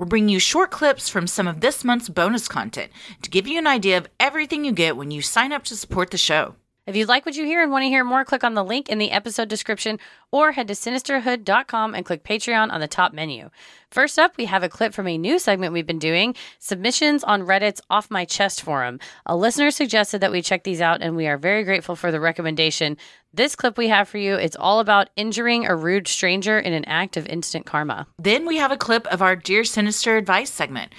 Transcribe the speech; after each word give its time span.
We're 0.00 0.06
bringing 0.06 0.30
you 0.30 0.38
short 0.38 0.70
clips 0.70 1.10
from 1.10 1.26
some 1.26 1.46
of 1.46 1.60
this 1.60 1.84
month's 1.84 2.08
bonus 2.08 2.48
content 2.48 2.90
to 3.20 3.28
give 3.28 3.46
you 3.46 3.58
an 3.58 3.66
idea 3.66 3.98
of 3.98 4.08
everything 4.18 4.64
you 4.64 4.72
get 4.72 4.96
when 4.96 5.10
you 5.10 5.20
sign 5.20 5.52
up 5.52 5.62
to 5.64 5.76
support 5.76 6.10
the 6.10 6.16
show. 6.16 6.54
If 6.86 6.96
you 6.96 7.04
like 7.04 7.26
what 7.26 7.36
you 7.36 7.44
hear 7.44 7.62
and 7.62 7.70
want 7.70 7.82
to 7.82 7.88
hear 7.88 8.04
more, 8.04 8.24
click 8.24 8.42
on 8.42 8.54
the 8.54 8.64
link 8.64 8.88
in 8.88 8.98
the 8.98 9.10
episode 9.10 9.48
description 9.48 9.98
or 10.30 10.52
head 10.52 10.66
to 10.68 10.74
sinisterhood.com 10.74 11.94
and 11.94 12.06
click 12.06 12.24
Patreon 12.24 12.72
on 12.72 12.80
the 12.80 12.88
top 12.88 13.12
menu. 13.12 13.50
First 13.90 14.18
up, 14.18 14.36
we 14.38 14.46
have 14.46 14.62
a 14.62 14.68
clip 14.68 14.94
from 14.94 15.06
a 15.06 15.18
new 15.18 15.38
segment 15.38 15.72
we've 15.72 15.86
been 15.86 15.98
doing 15.98 16.34
submissions 16.58 17.22
on 17.22 17.42
Reddit's 17.42 17.82
Off 17.90 18.10
My 18.10 18.24
Chest 18.24 18.62
forum. 18.62 18.98
A 19.26 19.36
listener 19.36 19.70
suggested 19.70 20.20
that 20.20 20.32
we 20.32 20.40
check 20.40 20.64
these 20.64 20.80
out, 20.80 21.02
and 21.02 21.16
we 21.16 21.26
are 21.26 21.36
very 21.36 21.64
grateful 21.64 21.96
for 21.96 22.10
the 22.10 22.20
recommendation. 22.20 22.96
This 23.32 23.54
clip 23.54 23.76
we 23.76 23.88
have 23.88 24.08
for 24.08 24.18
you 24.18 24.34
it's 24.34 24.56
all 24.56 24.80
about 24.80 25.10
injuring 25.16 25.66
a 25.66 25.76
rude 25.76 26.08
stranger 26.08 26.58
in 26.58 26.72
an 26.72 26.84
act 26.86 27.16
of 27.16 27.26
instant 27.26 27.66
karma. 27.66 28.06
Then 28.18 28.46
we 28.46 28.56
have 28.56 28.72
a 28.72 28.76
clip 28.76 29.06
of 29.08 29.20
our 29.22 29.36
Dear 29.36 29.64
Sinister 29.64 30.16
Advice 30.16 30.50
segment. 30.50 30.92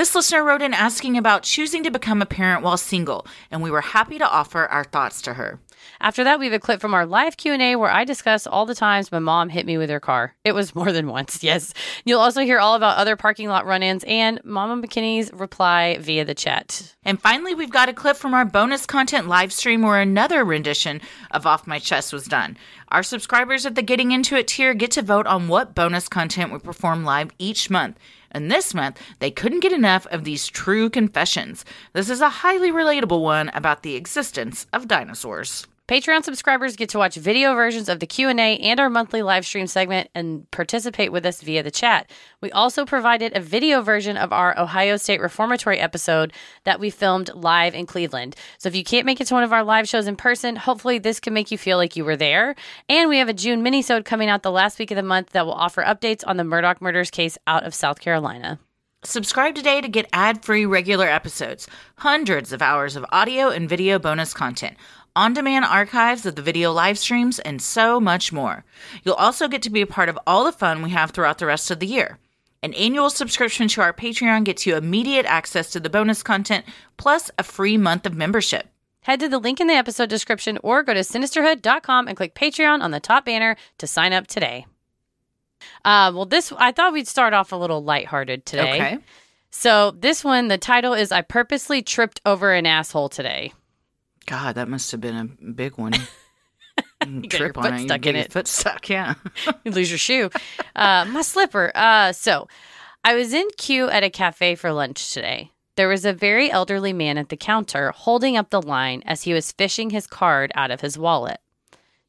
This 0.00 0.14
listener 0.14 0.42
wrote 0.42 0.62
in 0.62 0.72
asking 0.72 1.18
about 1.18 1.42
choosing 1.42 1.82
to 1.82 1.90
become 1.90 2.22
a 2.22 2.24
parent 2.24 2.62
while 2.62 2.78
single, 2.78 3.26
and 3.50 3.62
we 3.62 3.70
were 3.70 3.82
happy 3.82 4.16
to 4.16 4.26
offer 4.26 4.64
our 4.64 4.82
thoughts 4.82 5.20
to 5.20 5.34
her. 5.34 5.60
After 6.00 6.24
that, 6.24 6.38
we 6.38 6.46
have 6.46 6.54
a 6.54 6.58
clip 6.58 6.80
from 6.80 6.94
our 6.94 7.04
live 7.04 7.36
Q&A 7.36 7.76
where 7.76 7.90
I 7.90 8.04
discuss 8.04 8.46
all 8.46 8.64
the 8.64 8.74
times 8.74 9.12
my 9.12 9.18
mom 9.18 9.50
hit 9.50 9.66
me 9.66 9.76
with 9.76 9.90
her 9.90 10.00
car. 10.00 10.34
It 10.42 10.52
was 10.52 10.74
more 10.74 10.90
than 10.90 11.08
once, 11.08 11.44
yes. 11.44 11.74
You'll 12.06 12.20
also 12.20 12.40
hear 12.40 12.58
all 12.58 12.76
about 12.76 12.96
other 12.96 13.14
parking 13.14 13.48
lot 13.48 13.66
run-ins 13.66 14.02
and 14.04 14.40
Mama 14.42 14.80
McKinney's 14.80 15.30
reply 15.34 15.98
via 16.00 16.24
the 16.24 16.34
chat. 16.34 16.96
And 17.02 17.20
finally, 17.20 17.54
we've 17.54 17.68
got 17.68 17.90
a 17.90 17.92
clip 17.92 18.16
from 18.16 18.32
our 18.32 18.46
bonus 18.46 18.86
content 18.86 19.28
live 19.28 19.52
stream 19.52 19.82
where 19.82 20.00
another 20.00 20.46
rendition 20.46 21.02
of 21.30 21.46
Off 21.46 21.66
My 21.66 21.78
Chest 21.78 22.10
was 22.10 22.24
done. 22.24 22.56
Our 22.88 23.02
subscribers 23.02 23.66
at 23.66 23.74
the 23.74 23.82
Getting 23.82 24.12
Into 24.12 24.34
It 24.34 24.48
tier 24.48 24.72
get 24.72 24.92
to 24.92 25.02
vote 25.02 25.26
on 25.26 25.48
what 25.48 25.74
bonus 25.74 26.08
content 26.08 26.52
we 26.52 26.58
perform 26.58 27.04
live 27.04 27.32
each 27.38 27.68
month. 27.68 27.98
And 28.30 28.50
this 28.50 28.74
month, 28.74 29.00
they 29.18 29.30
couldn't 29.30 29.60
get 29.60 29.72
enough 29.72 30.06
of 30.06 30.24
these 30.24 30.46
true 30.46 30.88
confessions. 30.88 31.64
This 31.92 32.10
is 32.10 32.20
a 32.20 32.28
highly 32.28 32.70
relatable 32.70 33.22
one 33.22 33.50
about 33.50 33.82
the 33.82 33.96
existence 33.96 34.66
of 34.72 34.88
dinosaurs. 34.88 35.66
Patreon 35.90 36.22
subscribers 36.22 36.76
get 36.76 36.90
to 36.90 36.98
watch 36.98 37.16
video 37.16 37.52
versions 37.52 37.88
of 37.88 37.98
the 37.98 38.06
Q&A 38.06 38.32
and 38.32 38.78
our 38.78 38.88
monthly 38.88 39.22
live 39.22 39.44
stream 39.44 39.66
segment 39.66 40.08
and 40.14 40.48
participate 40.52 41.10
with 41.10 41.26
us 41.26 41.40
via 41.40 41.64
the 41.64 41.70
chat. 41.72 42.08
We 42.40 42.52
also 42.52 42.84
provided 42.84 43.36
a 43.36 43.40
video 43.40 43.82
version 43.82 44.16
of 44.16 44.32
our 44.32 44.56
Ohio 44.56 44.96
State 44.98 45.20
Reformatory 45.20 45.80
episode 45.80 46.32
that 46.62 46.78
we 46.78 46.90
filmed 46.90 47.34
live 47.34 47.74
in 47.74 47.86
Cleveland. 47.86 48.36
So 48.58 48.68
if 48.68 48.76
you 48.76 48.84
can't 48.84 49.04
make 49.04 49.20
it 49.20 49.26
to 49.26 49.34
one 49.34 49.42
of 49.42 49.52
our 49.52 49.64
live 49.64 49.88
shows 49.88 50.06
in 50.06 50.14
person, 50.14 50.54
hopefully 50.54 51.00
this 51.00 51.18
can 51.18 51.34
make 51.34 51.50
you 51.50 51.58
feel 51.58 51.76
like 51.76 51.96
you 51.96 52.04
were 52.04 52.16
there. 52.16 52.54
And 52.88 53.08
we 53.08 53.18
have 53.18 53.28
a 53.28 53.34
June 53.34 53.60
minisode 53.60 54.04
coming 54.04 54.28
out 54.28 54.44
the 54.44 54.52
last 54.52 54.78
week 54.78 54.92
of 54.92 54.96
the 54.96 55.02
month 55.02 55.30
that 55.30 55.44
will 55.44 55.54
offer 55.54 55.82
updates 55.82 56.22
on 56.24 56.36
the 56.36 56.44
Murdaugh 56.44 56.80
murders 56.80 57.10
case 57.10 57.36
out 57.48 57.64
of 57.64 57.74
South 57.74 57.98
Carolina. 57.98 58.60
Subscribe 59.02 59.54
today 59.54 59.80
to 59.80 59.88
get 59.88 60.10
ad 60.12 60.44
free 60.44 60.66
regular 60.66 61.06
episodes, 61.06 61.66
hundreds 61.96 62.52
of 62.52 62.60
hours 62.60 62.96
of 62.96 63.06
audio 63.10 63.48
and 63.48 63.66
video 63.66 63.98
bonus 63.98 64.34
content, 64.34 64.76
on 65.14 65.34
demand 65.34 65.64
archives 65.64 66.24
of 66.26 66.36
the 66.36 66.42
video 66.42 66.72
live 66.72 66.98
streams, 66.98 67.38
and 67.38 67.60
so 67.60 68.00
much 68.00 68.32
more. 68.32 68.64
You'll 69.04 69.14
also 69.14 69.48
get 69.48 69.62
to 69.62 69.70
be 69.70 69.80
a 69.80 69.86
part 69.86 70.08
of 70.08 70.18
all 70.26 70.44
the 70.44 70.52
fun 70.52 70.82
we 70.82 70.90
have 70.90 71.10
throughout 71.10 71.38
the 71.38 71.46
rest 71.46 71.70
of 71.70 71.80
the 71.80 71.86
year. 71.86 72.18
An 72.62 72.74
annual 72.74 73.08
subscription 73.08 73.68
to 73.68 73.80
our 73.80 73.92
Patreon 73.92 74.44
gets 74.44 74.66
you 74.66 74.76
immediate 74.76 75.24
access 75.26 75.70
to 75.70 75.80
the 75.80 75.88
bonus 75.88 76.22
content, 76.22 76.66
plus 76.96 77.30
a 77.38 77.42
free 77.42 77.78
month 77.78 78.04
of 78.04 78.14
membership. 78.14 78.68
Head 79.02 79.20
to 79.20 79.28
the 79.28 79.38
link 79.38 79.60
in 79.60 79.66
the 79.66 79.74
episode 79.74 80.10
description 80.10 80.58
or 80.62 80.82
go 80.82 80.92
to 80.92 81.00
sinisterhood.com 81.00 82.06
and 82.06 82.16
click 82.16 82.34
Patreon 82.34 82.82
on 82.82 82.90
the 82.90 83.00
top 83.00 83.24
banner 83.24 83.56
to 83.78 83.86
sign 83.86 84.12
up 84.12 84.26
today. 84.26 84.66
Uh, 85.84 86.12
well, 86.14 86.26
this 86.26 86.52
I 86.56 86.72
thought 86.72 86.92
we'd 86.92 87.08
start 87.08 87.32
off 87.32 87.52
a 87.52 87.56
little 87.56 87.82
lighthearted 87.82 88.44
today. 88.44 88.74
Okay. 88.74 88.98
So 89.50 89.92
this 89.92 90.22
one, 90.22 90.48
the 90.48 90.58
title 90.58 90.92
is 90.92 91.12
"I 91.12 91.22
purposely 91.22 91.82
tripped 91.82 92.20
over 92.24 92.52
an 92.52 92.66
asshole 92.66 93.08
today." 93.08 93.52
God, 94.30 94.54
that 94.54 94.68
must 94.68 94.92
have 94.92 95.00
been 95.00 95.16
a 95.16 95.24
big 95.52 95.76
one. 95.76 95.92
You 97.06 97.22
got 97.22 97.40
your 97.40 97.52
foot 97.54 97.72
you 97.72 97.86
stuck 97.86 98.00
get 98.02 98.10
in 98.10 98.16
your 98.16 98.24
it. 98.26 98.32
Foot 98.32 98.46
stuck, 98.46 98.88
yeah. 98.90 99.14
you 99.64 99.72
lose 99.72 99.90
your 99.90 99.98
shoe. 99.98 100.28
Uh, 100.76 101.06
my 101.06 101.22
slipper. 101.22 101.72
Uh, 101.74 102.12
so 102.12 102.46
I 103.02 103.14
was 103.14 103.32
in 103.32 103.48
queue 103.56 103.88
at 103.88 104.04
a 104.04 104.10
cafe 104.10 104.54
for 104.54 104.70
lunch 104.70 105.14
today. 105.14 105.50
There 105.76 105.88
was 105.88 106.04
a 106.04 106.12
very 106.12 106.50
elderly 106.50 106.92
man 106.92 107.16
at 107.16 107.30
the 107.30 107.38
counter 107.38 107.90
holding 107.92 108.36
up 108.36 108.50
the 108.50 108.60
line 108.60 109.02
as 109.06 109.22
he 109.22 109.32
was 109.32 109.50
fishing 109.52 109.90
his 109.90 110.06
card 110.06 110.52
out 110.54 110.70
of 110.70 110.82
his 110.82 110.98
wallet. 110.98 111.40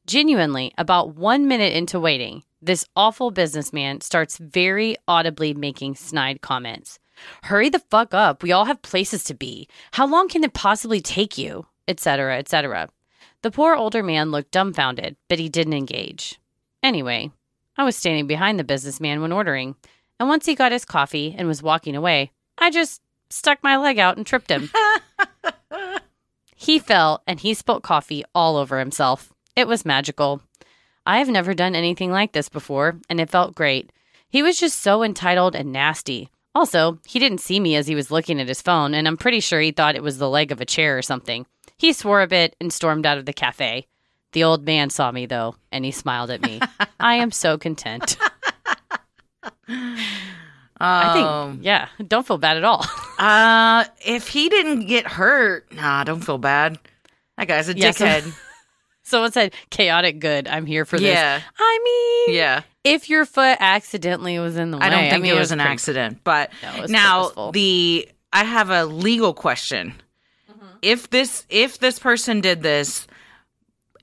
Genuinely, 0.06 0.74
about 0.78 1.16
one 1.16 1.48
minute 1.48 1.74
into 1.74 1.98
waiting, 1.98 2.44
this 2.62 2.86
awful 2.94 3.32
businessman 3.32 4.02
starts 4.02 4.38
very 4.38 4.98
audibly 5.08 5.54
making 5.54 5.96
snide 5.96 6.42
comments. 6.42 7.00
Hurry 7.44 7.70
the 7.70 7.80
fuck 7.80 8.14
up. 8.14 8.44
We 8.44 8.52
all 8.52 8.66
have 8.66 8.82
places 8.82 9.24
to 9.26 9.34
be. 9.34 9.70
How 9.94 10.06
long 10.06 10.28
can 10.28 10.44
it 10.44 10.54
possibly 10.54 11.00
take 11.00 11.38
you? 11.38 11.66
Etc., 11.92 12.38
etc. 12.38 12.88
The 13.42 13.52
poor 13.52 13.76
older 13.76 14.02
man 14.02 14.32
looked 14.32 14.52
dumbfounded, 14.52 15.18
but 15.28 15.40
he 15.40 15.50
didn't 15.50 15.74
engage. 15.74 16.40
Anyway, 16.82 17.32
I 17.78 17.84
was 17.84 17.98
standing 17.98 18.28
behind 18.28 18.58
the 18.58 18.64
businessman 18.64 19.22
when 19.22 19.34
ordering, 19.34 19.76
and 20.18 20.30
once 20.30 20.46
he 20.46 20.56
got 20.56 20.72
his 20.72 20.86
coffee 20.86 21.36
and 21.38 21.50
was 21.50 21.62
walking 21.62 21.96
away, 21.96 22.32
I 22.58 22.72
just 22.72 23.02
stuck 23.30 23.62
my 23.62 23.76
leg 23.76 24.00
out 24.00 24.16
and 24.16 24.26
tripped 24.26 24.50
him. 24.50 24.72
he 26.56 26.80
fell 26.80 27.24
and 27.28 27.42
he 27.42 27.54
spilt 27.54 27.84
coffee 27.84 28.24
all 28.34 28.56
over 28.56 28.80
himself. 28.80 29.34
It 29.56 29.68
was 29.68 29.86
magical. 29.86 30.42
I 31.06 31.18
have 31.18 31.28
never 31.28 31.54
done 31.54 31.76
anything 31.76 32.12
like 32.12 32.32
this 32.32 32.48
before, 32.48 33.00
and 33.10 33.20
it 33.20 33.30
felt 33.30 33.54
great. 33.54 33.92
He 34.30 34.42
was 34.42 34.58
just 34.58 34.80
so 34.80 35.04
entitled 35.04 35.56
and 35.56 35.74
nasty. 35.74 36.30
Also, 36.54 37.00
he 37.06 37.20
didn't 37.20 37.40
see 37.40 37.60
me 37.60 37.76
as 37.76 37.88
he 37.88 37.96
was 37.96 38.12
looking 38.12 38.40
at 38.40 38.48
his 38.48 38.62
phone, 38.62 38.94
and 38.94 39.08
I'm 39.08 39.18
pretty 39.18 39.40
sure 39.40 39.60
he 39.60 39.72
thought 39.72 39.96
it 39.96 40.04
was 40.04 40.18
the 40.20 40.30
leg 40.30 40.52
of 40.52 40.62
a 40.62 40.66
chair 40.66 40.98
or 40.98 41.02
something. 41.02 41.46
He 41.82 41.94
swore 41.94 42.22
a 42.22 42.28
bit 42.28 42.56
and 42.62 42.72
stormed 42.72 43.08
out 43.08 43.18
of 43.18 43.26
the 43.26 43.34
cafe. 43.34 43.88
The 44.34 44.44
old 44.44 44.64
man 44.66 44.92
saw 44.92 45.12
me, 45.12 45.26
though, 45.26 45.56
and 45.72 45.84
he 45.84 45.90
smiled 45.90 46.30
at 46.30 46.42
me. 46.44 46.60
I 47.00 47.16
am 47.16 47.32
so 47.32 47.58
content. 47.58 48.18
I 49.68 49.88
Um, 50.80 51.54
think, 51.54 51.66
yeah, 51.66 51.88
don't 52.08 52.26
feel 52.26 52.38
bad 52.38 52.58
at 52.58 52.64
all. 52.64 52.86
Uh, 53.22 53.86
if 54.04 54.30
he 54.30 54.50
didn't 54.50 54.88
get 54.88 55.06
hurt, 55.06 55.72
nah, 55.72 56.04
don't 56.04 56.22
feel 56.22 56.40
bad. 56.40 56.80
That 57.38 57.48
guy's 57.48 57.70
a 57.70 57.78
Yeah, 57.78 57.92
so- 57.92 58.04
dickhead. 58.06 58.34
Someone 59.04 59.32
said, 59.32 59.54
chaotic 59.70 60.18
good. 60.20 60.48
I'm 60.48 60.66
here 60.66 60.86
for 60.86 60.98
this. 60.98 61.08
Yeah. 61.10 61.40
I 61.60 61.80
mean, 62.28 62.36
yeah. 62.36 62.62
if 62.84 63.12
your 63.12 63.26
foot 63.26 63.58
accidentally 63.60 64.40
was 64.40 64.56
in 64.58 64.72
the 64.72 64.78
way, 64.78 64.86
I 64.88 64.90
don't 64.90 65.10
think 65.12 65.22
mean, 65.22 65.36
it 65.36 65.40
was 65.40 65.52
an 65.52 65.60
pretty- 65.60 65.72
accident, 65.72 66.22
but 66.24 66.50
No, 66.64 66.86
now 66.88 67.20
purposeful. 67.26 67.52
the 67.52 68.10
I 68.34 68.44
have 68.44 68.72
a 68.72 68.86
legal 68.86 69.36
question. 69.36 69.94
Mm-hmm. 70.62 70.78
If 70.82 71.10
this 71.10 71.46
if 71.50 71.80
this 71.80 72.00
person 72.00 72.42
did 72.42 72.62
this 72.62 73.08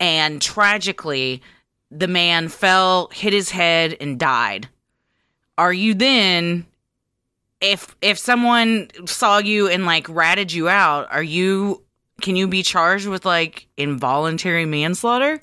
and 0.00 0.40
tragically 0.42 1.42
the 1.90 2.08
man 2.08 2.48
fell, 2.48 3.08
hit 3.12 3.32
his 3.32 3.50
head 3.50 3.96
and 4.00 4.18
died, 4.18 4.68
are 5.56 5.72
you 5.72 5.94
then 5.94 6.66
if 7.60 7.96
if 8.02 8.18
someone 8.18 8.88
saw 9.06 9.38
you 9.38 9.68
and 9.68 9.86
like 9.86 10.08
ratted 10.08 10.52
you 10.52 10.68
out, 10.68 11.08
are 11.10 11.22
you 11.22 11.82
can 12.20 12.36
you 12.36 12.48
be 12.48 12.62
charged 12.62 13.06
with 13.06 13.24
like 13.24 13.68
involuntary 13.76 14.64
manslaughter? 14.64 15.40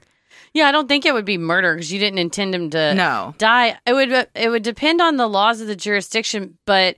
Yeah, 0.53 0.67
I 0.69 0.71
don't 0.71 0.88
think 0.88 1.06
it 1.06 1.13
would 1.13 1.25
be 1.25 1.38
murder 1.38 1.73
because 1.75 1.91
you 1.91 2.00
didn't 2.00 2.19
intend 2.19 2.56
him 2.56 2.69
to 2.69 2.94
No. 2.95 3.35
die. 3.38 3.77
It 3.85 3.94
would 3.94 4.12
it 4.35 4.50
would 4.50 4.63
depend 4.63 5.01
on 5.01 5.17
the 5.17 5.27
laws 5.27 5.59
of 5.62 5.67
the 5.67 5.75
jurisdiction, 5.75 6.57
but 6.65 6.95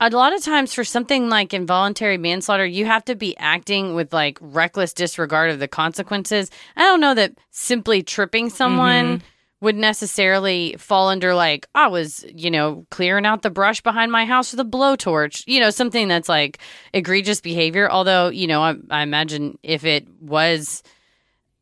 a 0.00 0.10
lot 0.10 0.32
of 0.32 0.42
times 0.42 0.72
for 0.72 0.84
something 0.84 1.28
like 1.28 1.52
involuntary 1.52 2.18
manslaughter, 2.18 2.64
you 2.64 2.84
have 2.86 3.04
to 3.06 3.14
be 3.14 3.36
acting 3.36 3.94
with 3.94 4.12
like 4.12 4.38
reckless 4.40 4.92
disregard 4.92 5.50
of 5.50 5.58
the 5.58 5.68
consequences. 5.68 6.50
I 6.76 6.82
don't 6.82 7.00
know 7.00 7.14
that 7.14 7.32
simply 7.50 8.02
tripping 8.02 8.48
someone 8.50 9.18
mm-hmm. 9.18 9.26
would 9.60 9.74
necessarily 9.74 10.76
fall 10.78 11.08
under 11.08 11.34
like 11.34 11.66
I 11.74 11.88
was, 11.88 12.24
you 12.32 12.50
know, 12.50 12.86
clearing 12.90 13.26
out 13.26 13.42
the 13.42 13.50
brush 13.50 13.80
behind 13.80 14.12
my 14.12 14.24
house 14.24 14.52
with 14.52 14.60
a 14.60 14.64
blowtorch, 14.64 15.42
you 15.46 15.58
know, 15.58 15.70
something 15.70 16.06
that's 16.06 16.28
like 16.28 16.58
egregious 16.94 17.40
behavior. 17.40 17.90
Although, 17.90 18.28
you 18.28 18.46
know, 18.46 18.62
I, 18.62 18.74
I 18.90 19.02
imagine 19.02 19.58
if 19.64 19.84
it 19.84 20.06
was 20.20 20.84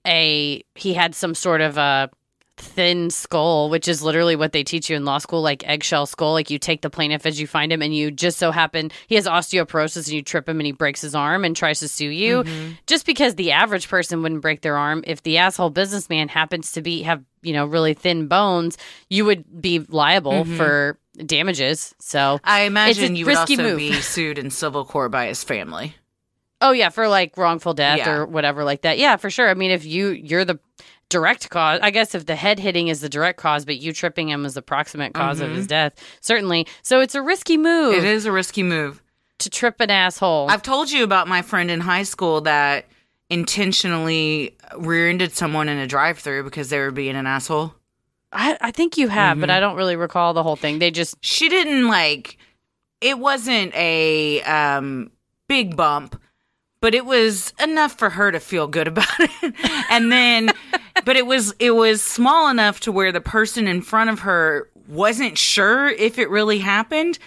a 0.07 0.63
he 0.75 0.93
had 0.93 1.15
some 1.15 1.35
sort 1.35 1.63
of 1.63 1.79
a 1.79 2.11
thin 2.57 3.11
skull, 3.11 3.71
which 3.71 3.89
is 3.89 4.03
literally 4.03 4.37
what 4.37 4.53
they 4.53 4.65
teach 4.65 4.89
you 4.89 4.97
in 4.97 5.05
law 5.05 5.19
school, 5.19 5.43
like 5.43 5.67
eggshell 5.69 6.07
skull. 6.07 6.33
Like 6.33 6.51
you 6.51 6.59
take 6.59 6.83
the 6.83 6.91
plaintiff 6.91 7.27
as 7.27 7.41
you 7.41 7.47
find 7.47 7.73
him, 7.73 7.83
and 7.83 7.95
you 7.95 8.11
just 8.11 8.39
so 8.39 8.51
happen 8.51 8.91
he 9.07 9.15
has 9.15 9.27
osteoporosis, 9.27 10.07
and 10.07 10.15
you 10.15 10.23
trip 10.23 10.49
him, 10.49 10.59
and 10.61 10.67
he 10.67 10.73
breaks 10.73 11.01
his 11.01 11.15
arm 11.15 11.45
and 11.45 11.57
tries 11.57 11.81
to 11.81 11.89
sue 11.89 12.09
you. 12.09 12.43
Mm-hmm. 12.43 12.73
Just 12.87 13.07
because 13.07 13.35
the 13.35 13.53
average 13.53 13.89
person 13.89 14.23
wouldn't 14.23 14.43
break 14.43 14.63
their 14.63 14.77
arm, 14.77 15.05
if 15.07 15.23
the 15.23 15.39
asshole 15.39 15.71
businessman 15.71 16.29
happens 16.29 16.73
to 16.73 16.83
be 16.83 17.03
have 17.03 17.23
you 17.43 17.53
know 17.53 17.67
really 17.67 17.95
thin 17.95 18.27
bones, 18.29 18.79
you 19.09 19.25
would 19.25 19.61
be 19.61 19.81
liable 19.81 20.45
mm-hmm. 20.45 20.57
for 20.57 20.99
damages. 21.25 21.95
So 21.99 22.41
I 22.45 22.63
imagine 22.63 23.17
you 23.17 23.27
would 23.27 23.37
also 23.37 23.57
move. 23.57 23.79
be 23.79 23.93
sued 24.01 24.39
in 24.39 24.51
civil 24.51 24.85
court 24.85 25.11
by 25.11 25.27
his 25.27 25.45
family. 25.45 25.95
Oh 26.61 26.73
yeah, 26.73 26.89
for 26.89 27.09
like 27.09 27.37
wrongful 27.37 27.75
death 27.75 27.99
Yeah. 27.99 28.13
or 28.13 28.27
whatever 28.27 28.65
like 28.65 28.83
that. 28.83 28.99
Yeah, 28.99 29.17
for 29.17 29.29
sure. 29.31 29.49
I 29.49 29.55
mean, 29.55 29.71
if 29.71 29.85
you 29.85 30.09
you're 30.09 30.45
the 30.45 30.59
direct 31.09 31.49
cause, 31.51 31.81
I 31.83 31.91
guess 31.91 32.15
if 32.15 32.27
the 32.27 32.37
head 32.37 32.59
hitting 32.59 32.89
is 32.89 33.01
the 33.01 33.09
direct 33.09 33.39
cause, 33.39 33.65
but 33.65 33.77
you 33.79 33.93
tripping 33.93 34.29
him 34.29 34.45
is 34.45 34.55
the 34.55 34.63
proximate 34.63 35.13
because 35.13 35.41
of 35.41 35.51
his 35.51 35.67
death, 35.67 35.95
certainly. 36.21 36.67
So 36.83 37.01
it's 37.01 37.15
a 37.15 37.23
risky 37.23 37.57
move 37.57 37.95
It 37.95 38.05
is 38.05 38.27
a 38.27 38.33
risky 38.33 38.63
move. 38.63 39.03
to 39.39 39.51
trip 39.51 39.81
an 39.81 39.91
asshole. 39.91 40.49
I've 40.51 40.63
told 40.63 40.91
you 40.91 41.05
about 41.05 41.29
my 41.29 41.43
friend 41.43 41.71
in 41.71 41.81
high 41.81 42.03
school 42.05 42.41
that 42.43 42.87
intentionally 43.29 44.57
rear-ended 44.79 45.33
someone 45.33 45.69
in 45.69 45.79
a 45.79 45.87
drive-through 45.87 46.45
because 46.45 46.69
they 46.71 46.79
were 46.79 46.91
being 46.91 47.17
an 47.17 47.27
asshole. 47.27 47.75
I, 48.33 48.59
I 48.61 48.71
think 48.71 48.99
you 48.99 49.09
have, 49.09 49.35
Mm-hmm. 49.37 49.41
but 49.43 49.51
I 49.51 49.61
don't 49.61 49.77
really 49.77 49.97
recall 49.97 50.35
the 50.35 50.43
whole 50.43 50.57
thing. 50.57 50.79
They 50.79 50.91
just 50.91 51.15
She 51.23 51.49
didn't 51.49 51.87
like 51.89 52.37
it 53.01 53.19
wasn't 53.19 53.75
a 53.75 54.43
um 54.43 55.11
big 55.49 55.77
bump, 55.77 56.21
but 56.81 56.95
it 56.95 57.05
was 57.05 57.53
enough 57.63 57.99
for 57.99 58.11
her 58.11 58.31
to 58.31 58.41
feel 58.41 58.67
good 58.67 58.89
about 58.89 59.09
it. 59.19 59.55
and 59.91 60.13
then 60.13 60.51
but 61.05 61.17
it 61.17 61.27
was 61.27 61.55
it 61.59 61.73
was 61.73 62.03
small 62.03 62.49
enough 62.49 62.81
to 62.81 62.93
where 62.93 63.13
the 63.13 63.21
person 63.21 63.67
in 63.67 63.83
front 63.83 64.11
of 64.11 64.21
her 64.21 64.69
wasn't 64.89 65.39
sure 65.39 65.89
if 65.89 66.19
it 66.19 66.31
really 66.31 66.59
happened. 66.59 67.19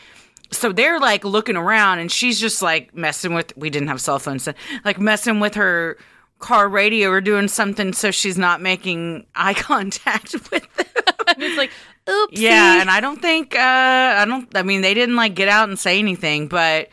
So 0.52 0.72
they're 0.72 1.00
like 1.00 1.24
looking 1.24 1.56
around 1.56 2.00
and 2.00 2.12
she's 2.12 2.40
just 2.40 2.62
like 2.62 2.96
messing 2.96 3.34
with 3.34 3.56
we 3.56 3.70
didn't 3.70 3.88
have 3.90 4.02
cell 4.02 4.20
phones 4.20 4.46
then, 4.46 4.56
like 4.84 5.00
messing 5.00 5.40
with 5.40 5.56
her 5.56 5.98
car 6.40 6.70
radio 6.70 7.10
or 7.10 7.20
doing 7.22 7.48
something 7.50 7.92
so 7.92 8.12
she's 8.12 8.38
not 8.38 8.62
making 8.62 9.26
eye 9.36 9.54
contact 9.56 10.34
with 10.34 10.76
them. 10.76 10.86
And 11.28 11.44
it's 11.44 11.58
like, 11.58 11.72
oops. 12.10 12.40
Yeah, 12.40 12.82
and 12.82 12.90
I 12.90 13.00
don't 13.02 13.22
think 13.22 13.56
uh 13.56 13.60
I 13.60 14.26
don't 14.26 14.50
I 14.56 14.64
mean 14.64 14.82
they 14.82 14.94
didn't 14.94 15.16
like 15.16 15.36
get 15.36 15.48
out 15.48 15.70
and 15.70 15.78
say 15.78 16.00
anything, 16.00 16.48
but 16.48 16.90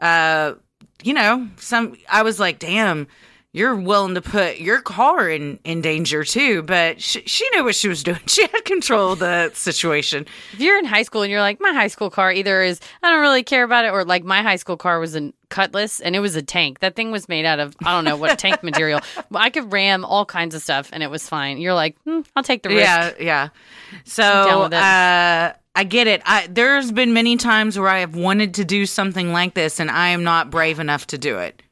uh 0.00 0.54
you 1.02 1.14
know, 1.14 1.48
some 1.56 1.96
I 2.08 2.22
was 2.22 2.38
like, 2.40 2.58
"Damn, 2.58 3.06
you're 3.52 3.74
willing 3.74 4.14
to 4.14 4.20
put 4.22 4.58
your 4.58 4.80
car 4.80 5.28
in 5.28 5.58
in 5.64 5.80
danger 5.80 6.24
too." 6.24 6.62
But 6.62 7.00
she, 7.00 7.22
she 7.22 7.48
knew 7.50 7.64
what 7.64 7.74
she 7.74 7.88
was 7.88 8.02
doing. 8.02 8.20
She 8.26 8.42
had 8.42 8.64
control 8.64 9.12
of 9.12 9.18
the 9.18 9.50
situation. 9.54 10.26
if 10.52 10.60
you're 10.60 10.78
in 10.78 10.84
high 10.84 11.02
school 11.02 11.22
and 11.22 11.30
you're 11.30 11.40
like, 11.40 11.60
my 11.60 11.72
high 11.72 11.88
school 11.88 12.10
car 12.10 12.32
either 12.32 12.62
is 12.62 12.80
I 13.02 13.10
don't 13.10 13.20
really 13.20 13.42
care 13.42 13.64
about 13.64 13.84
it, 13.84 13.88
or 13.92 14.04
like 14.04 14.24
my 14.24 14.42
high 14.42 14.56
school 14.56 14.76
car 14.76 15.00
was 15.00 15.16
a 15.16 15.32
Cutlass 15.48 15.98
and 15.98 16.14
it 16.14 16.20
was 16.20 16.36
a 16.36 16.42
tank. 16.42 16.78
That 16.78 16.94
thing 16.94 17.10
was 17.10 17.28
made 17.28 17.44
out 17.44 17.58
of 17.58 17.74
I 17.84 17.92
don't 17.92 18.04
know 18.04 18.16
what 18.16 18.38
tank 18.38 18.62
material. 18.70 19.00
I 19.34 19.50
could 19.50 19.72
ram 19.72 20.04
all 20.04 20.24
kinds 20.24 20.54
of 20.54 20.62
stuff 20.62 20.88
and 20.92 21.02
it 21.02 21.10
was 21.10 21.28
fine. 21.28 21.58
You're 21.58 21.74
like, 21.74 21.96
hmm, 22.04 22.20
I'll 22.36 22.44
take 22.44 22.62
the 22.62 22.68
risk. 22.68 22.80
Yeah, 22.82 23.12
yeah. 23.18 23.48
So 24.04 24.22
uh 24.22 25.52
I 25.74 25.84
get 25.84 26.06
it. 26.06 26.22
I 26.26 26.46
there's 26.50 26.90
been 26.92 27.12
many 27.12 27.36
times 27.36 27.78
where 27.78 27.88
I 27.88 28.00
have 28.00 28.14
wanted 28.16 28.54
to 28.54 28.64
do 28.64 28.86
something 28.86 29.32
like 29.32 29.54
this 29.54 29.80
and 29.80 29.90
I 29.90 30.08
am 30.08 30.24
not 30.24 30.50
brave 30.50 30.78
enough 30.80 31.06
to 31.08 31.18
do 31.18 31.38
it. 31.38 31.62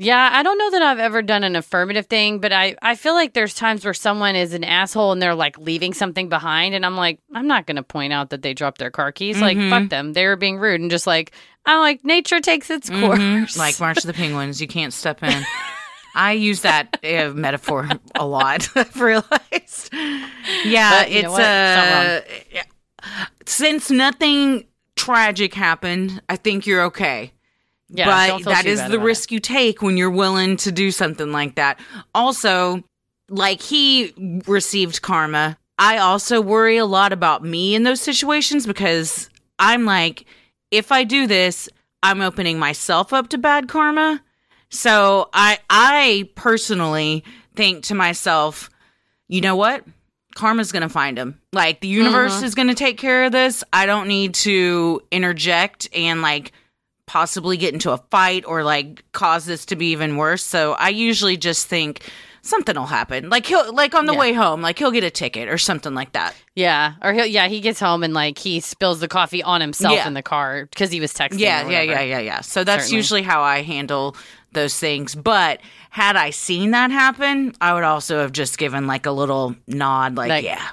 Yeah, 0.00 0.30
I 0.32 0.44
don't 0.44 0.58
know 0.58 0.70
that 0.70 0.82
I've 0.82 1.00
ever 1.00 1.22
done 1.22 1.42
an 1.42 1.56
affirmative 1.56 2.06
thing, 2.06 2.38
but 2.38 2.52
I, 2.52 2.76
I 2.80 2.94
feel 2.94 3.14
like 3.14 3.32
there's 3.32 3.52
times 3.52 3.84
where 3.84 3.92
someone 3.92 4.36
is 4.36 4.54
an 4.54 4.62
asshole 4.62 5.10
and 5.10 5.20
they're 5.20 5.34
like 5.34 5.58
leaving 5.58 5.92
something 5.92 6.28
behind, 6.28 6.76
and 6.76 6.86
I'm 6.86 6.96
like, 6.96 7.18
I'm 7.34 7.48
not 7.48 7.66
going 7.66 7.78
to 7.78 7.82
point 7.82 8.12
out 8.12 8.30
that 8.30 8.42
they 8.42 8.54
dropped 8.54 8.78
their 8.78 8.92
car 8.92 9.10
keys. 9.10 9.40
Like, 9.40 9.56
Mm-hmm. 9.56 9.70
fuck 9.70 9.88
them. 9.90 10.12
They 10.12 10.24
were 10.26 10.36
being 10.36 10.58
rude, 10.58 10.80
and 10.80 10.88
just 10.88 11.08
like, 11.08 11.32
I'm 11.66 11.80
like, 11.80 12.04
nature 12.04 12.38
takes 12.38 12.70
its 12.70 12.88
course. 12.88 13.18
Mhm. 13.18 13.58
Like 13.58 13.80
March 13.80 13.98
of 13.98 14.04
the 14.04 14.12
Penguins, 14.12 14.60
you 14.60 14.68
can't 14.68 14.92
step 14.92 15.20
in. 15.24 15.42
I 16.14 16.30
use 16.32 16.62
that 16.62 17.00
uh, 17.04 17.32
metaphor 17.34 17.88
a 18.14 18.24
lot. 18.24 18.68
I've 18.76 19.00
realized. 19.00 19.92
Yeah, 20.64 21.02
But 21.02 21.10
you 21.10 21.18
it's 21.18 21.24
know 21.24 21.32
what? 21.32 21.40
Uh, 21.42 22.20
since 23.48 23.90
nothing 23.90 24.66
tragic 24.96 25.54
happened, 25.54 26.20
I 26.28 26.36
think 26.36 26.66
you're 26.66 26.82
okay. 26.84 27.32
yeah, 27.88 28.06
but 28.38 28.44
that 28.44 28.66
is 28.66 28.86
the 28.88 28.98
risk 28.98 29.32
you 29.32 29.40
take 29.40 29.80
when 29.82 29.96
you're 29.96 30.10
willing 30.10 30.56
to 30.58 30.72
do 30.72 30.90
something 30.90 31.32
like 31.32 31.54
that. 31.54 31.80
Also, 32.14 32.82
like 33.28 33.62
he 33.62 34.12
received 34.46 35.02
karma. 35.02 35.58
I 35.78 35.98
also 35.98 36.40
worry 36.40 36.76
a 36.76 36.84
lot 36.84 37.12
about 37.12 37.44
me 37.44 37.74
in 37.74 37.84
those 37.84 38.00
situations 38.00 38.66
because 38.66 39.30
I'm 39.58 39.84
like, 39.84 40.24
if 40.70 40.90
I 40.92 41.04
do 41.04 41.26
this, 41.26 41.68
I'm 42.02 42.20
opening 42.20 42.58
myself 42.58 43.12
up 43.12 43.28
to 43.28 43.38
bad 43.38 43.68
karma. 43.68 44.22
So 44.70 45.30
I 45.32 45.58
I 45.70 46.28
personally 46.34 47.24
think 47.54 47.84
to 47.84 47.94
myself, 47.94 48.70
you 49.28 49.40
know 49.40 49.56
what? 49.56 49.84
Karma's 50.38 50.70
going 50.70 50.84
to 50.84 50.88
find 50.88 51.18
him. 51.18 51.40
Like 51.52 51.80
the 51.80 51.88
universe 51.88 52.36
mm-hmm. 52.36 52.44
is 52.44 52.54
going 52.54 52.68
to 52.68 52.74
take 52.74 52.96
care 52.96 53.24
of 53.24 53.32
this. 53.32 53.64
I 53.72 53.86
don't 53.86 54.06
need 54.06 54.34
to 54.34 55.02
interject 55.10 55.88
and 55.92 56.22
like 56.22 56.52
possibly 57.06 57.56
get 57.56 57.74
into 57.74 57.90
a 57.90 57.98
fight 58.12 58.44
or 58.46 58.62
like 58.62 59.02
cause 59.10 59.46
this 59.46 59.66
to 59.66 59.76
be 59.76 59.90
even 59.90 60.16
worse. 60.16 60.44
So 60.44 60.74
I 60.74 60.90
usually 60.90 61.36
just 61.36 61.66
think 61.66 62.08
something 62.42 62.74
will 62.76 62.86
happen. 62.86 63.28
Like 63.30 63.46
he'll 63.46 63.72
like 63.74 63.94
on 63.94 64.06
the 64.06 64.12
Yeah. 64.12 64.18
way 64.18 64.32
home, 64.32 64.60
like 64.62 64.78
he'll 64.78 64.90
get 64.90 65.04
a 65.04 65.10
ticket 65.10 65.48
or 65.48 65.58
something 65.58 65.94
like 65.94 66.12
that. 66.12 66.34
Yeah, 66.54 66.94
or 67.02 67.12
he'll, 67.12 67.26
yeah, 67.26 67.48
he 67.48 67.60
gets 67.60 67.78
home 67.80 68.02
and 68.02 68.14
like 68.14 68.38
he 68.38 68.60
spills 68.60 69.00
the 69.00 69.08
coffee 69.08 69.42
on 69.42 69.60
himself 69.60 69.94
Yeah. 69.94 70.06
in 70.06 70.14
the 70.14 70.22
car 70.22 70.66
because 70.66 70.90
he 70.90 71.00
was 71.00 71.12
texting. 71.12 71.38
Yeah, 71.40 71.68
yeah, 71.68 71.82
yeah, 71.82 72.00
yeah, 72.00 72.18
yeah. 72.18 72.40
So 72.40 72.64
that's 72.64 72.84
Certainly. 72.84 72.96
usually 72.96 73.22
how 73.22 73.42
I 73.42 73.62
handle 73.62 74.16
those 74.52 74.76
things. 74.78 75.14
But 75.14 75.60
had 75.90 76.16
I 76.16 76.30
seen 76.30 76.70
that 76.72 76.90
happen, 76.90 77.54
I 77.60 77.74
would 77.74 77.84
also 77.84 78.20
have 78.20 78.32
just 78.32 78.58
given 78.58 78.86
like 78.86 79.06
a 79.06 79.12
little 79.12 79.54
nod, 79.66 80.16
like, 80.16 80.28
Like- 80.30 80.44
yeah, 80.44 80.66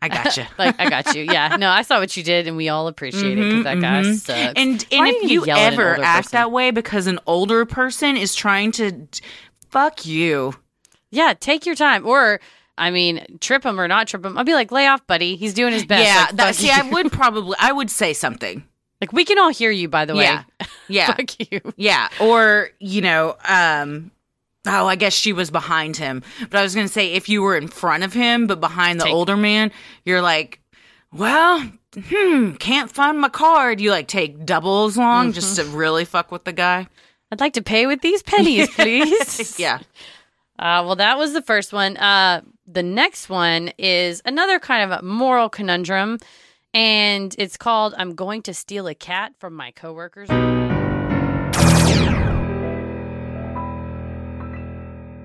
I 0.00 0.08
got 0.08 0.24
gotcha. 0.24 0.42
You. 0.42 0.46
like 0.58 0.78
I 0.78 0.88
got 0.88 1.14
you. 1.16 1.24
Yeah, 1.24 1.56
no, 1.56 1.70
I 1.70 1.82
saw 1.82 1.98
what 1.98 2.16
you 2.16 2.22
did, 2.22 2.46
and 2.46 2.56
we 2.56 2.68
all 2.68 2.86
appreciate 2.86 3.36
it 3.38 3.42
because 3.42 3.64
that 3.64 3.80
guy 3.80 4.02
mhm. 4.02 4.14
sucks. 4.14 4.52
and 4.56 4.86
Why 4.90 4.98
and 4.98 5.16
are 5.16 5.18
if 5.18 5.22
you 5.24 5.40
you 5.40 5.46
yell 5.46 5.56
at 5.58 5.72
an 5.72 5.80
ever 5.80 6.00
act 6.00 6.26
person? 6.26 6.36
that 6.36 6.52
way 6.52 6.70
because 6.70 7.06
an 7.08 7.18
older 7.26 7.64
person 7.64 8.16
is 8.16 8.34
trying 8.34 8.70
to 8.72 9.08
fuck 9.70 10.06
you. 10.06 10.54
Yeah, 11.10 11.34
take 11.38 11.64
your 11.66 11.74
time. 11.74 12.06
Or, 12.06 12.40
I 12.76 12.90
mean, 12.90 13.38
trip 13.40 13.64
him 13.64 13.80
or 13.80 13.88
not 13.88 14.08
trip 14.08 14.24
him. 14.24 14.36
I'd 14.38 14.46
be 14.46 14.54
like, 14.54 14.70
lay 14.72 14.86
off, 14.86 15.06
buddy. 15.06 15.36
He's 15.36 15.54
doing 15.54 15.72
his 15.72 15.84
best. 15.86 16.04
yeah, 16.04 16.24
Like, 16.26 16.36
that, 16.36 16.54
see, 16.54 16.66
you. 16.66 16.72
I 16.74 16.82
would 16.90 17.10
probably, 17.12 17.56
I 17.58 17.72
would 17.72 17.90
say 17.90 18.12
something. 18.12 18.62
like, 19.00 19.12
we 19.12 19.24
can 19.24 19.38
all 19.38 19.50
hear 19.50 19.70
you, 19.70 19.88
by 19.88 20.04
the 20.04 20.14
way. 20.14 20.24
Yeah, 20.24 20.42
yeah, 20.88 21.06
fuck 21.14 21.50
you. 21.52 21.60
yeah. 21.76 22.08
Or 22.20 22.70
you 22.78 23.00
know, 23.00 23.36
um, 23.48 24.10
oh, 24.66 24.86
I 24.86 24.96
guess 24.96 25.12
she 25.14 25.32
was 25.32 25.50
behind 25.50 25.96
him. 25.96 26.22
But 26.50 26.54
I 26.58 26.62
was 26.62 26.74
gonna 26.74 26.88
say 26.88 27.12
if 27.12 27.28
you 27.28 27.42
were 27.42 27.56
in 27.56 27.68
front 27.68 28.04
of 28.04 28.12
him 28.12 28.46
but 28.46 28.60
behind 28.60 29.00
the 29.00 29.04
Take- 29.04 29.14
older 29.14 29.36
man, 29.36 29.70
you're 30.04 30.20
like, 30.22 30.60
well, 31.12 31.66
hmm, 31.96 32.52
can't 32.54 32.90
find 32.90 33.18
my 33.20 33.28
card. 33.30 33.80
You 33.80 33.90
like 33.92 34.08
take 34.08 34.44
double 34.44 34.84
as 34.86 34.96
long 34.98 35.32
just 35.32 35.56
to 35.56 35.64
really 35.64 36.04
fuck 36.04 36.30
with 36.30 36.44
the 36.44 36.52
guy. 36.52 36.86
I'd 37.32 37.40
like 37.40 37.54
to 37.54 37.62
pay 37.62 37.86
with 37.86 38.00
these 38.02 38.22
pennies, 38.22 38.68
please. 38.74 39.58
Yeah. 39.58 39.80
Uh, 40.58 40.82
well, 40.84 40.96
that 40.96 41.16
was 41.16 41.32
the 41.32 41.42
first 41.42 41.72
one. 41.72 41.96
Uh, 41.96 42.40
the 42.66 42.82
next 42.82 43.28
one 43.28 43.70
is 43.78 44.20
another 44.24 44.58
kind 44.58 44.90
of 44.90 44.98
a 44.98 45.02
moral 45.04 45.48
conundrum, 45.48 46.18
and 46.74 47.34
it's 47.38 47.56
called 47.56 47.94
"I'm 47.96 48.14
going 48.14 48.42
to 48.42 48.54
steal 48.54 48.88
a 48.88 48.94
cat 48.94 49.32
from 49.38 49.54
my 49.54 49.70
coworkers." 49.70 50.28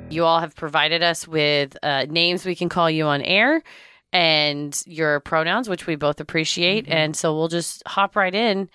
You 0.09 0.25
all 0.25 0.39
have 0.39 0.55
provided 0.55 1.01
us 1.01 1.27
with 1.27 1.75
uh, 1.81 2.05
names 2.07 2.45
we 2.45 2.55
can 2.55 2.69
call 2.69 2.89
you 2.89 3.05
on 3.05 3.23
air 3.23 3.63
and 4.11 4.79
your 4.85 5.19
pronouns, 5.21 5.67
which 5.67 5.87
we 5.87 5.95
both 5.95 6.19
appreciate. 6.19 6.87
And 6.87 7.15
so 7.15 7.33
we'll 7.35 7.47
just 7.47 7.81
hop 7.87 8.15
right 8.15 8.35
in. 8.35 8.69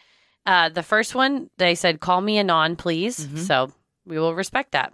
Uh, 0.44 0.68
the 0.70 0.82
first 0.82 1.14
one, 1.14 1.48
they 1.58 1.76
said, 1.76 2.00
call 2.00 2.20
me 2.20 2.38
Anon, 2.38 2.74
please. 2.74 3.28
So 3.46 3.70
we 4.04 4.18
will 4.18 4.34
respect 4.34 4.72
that. 4.72 4.92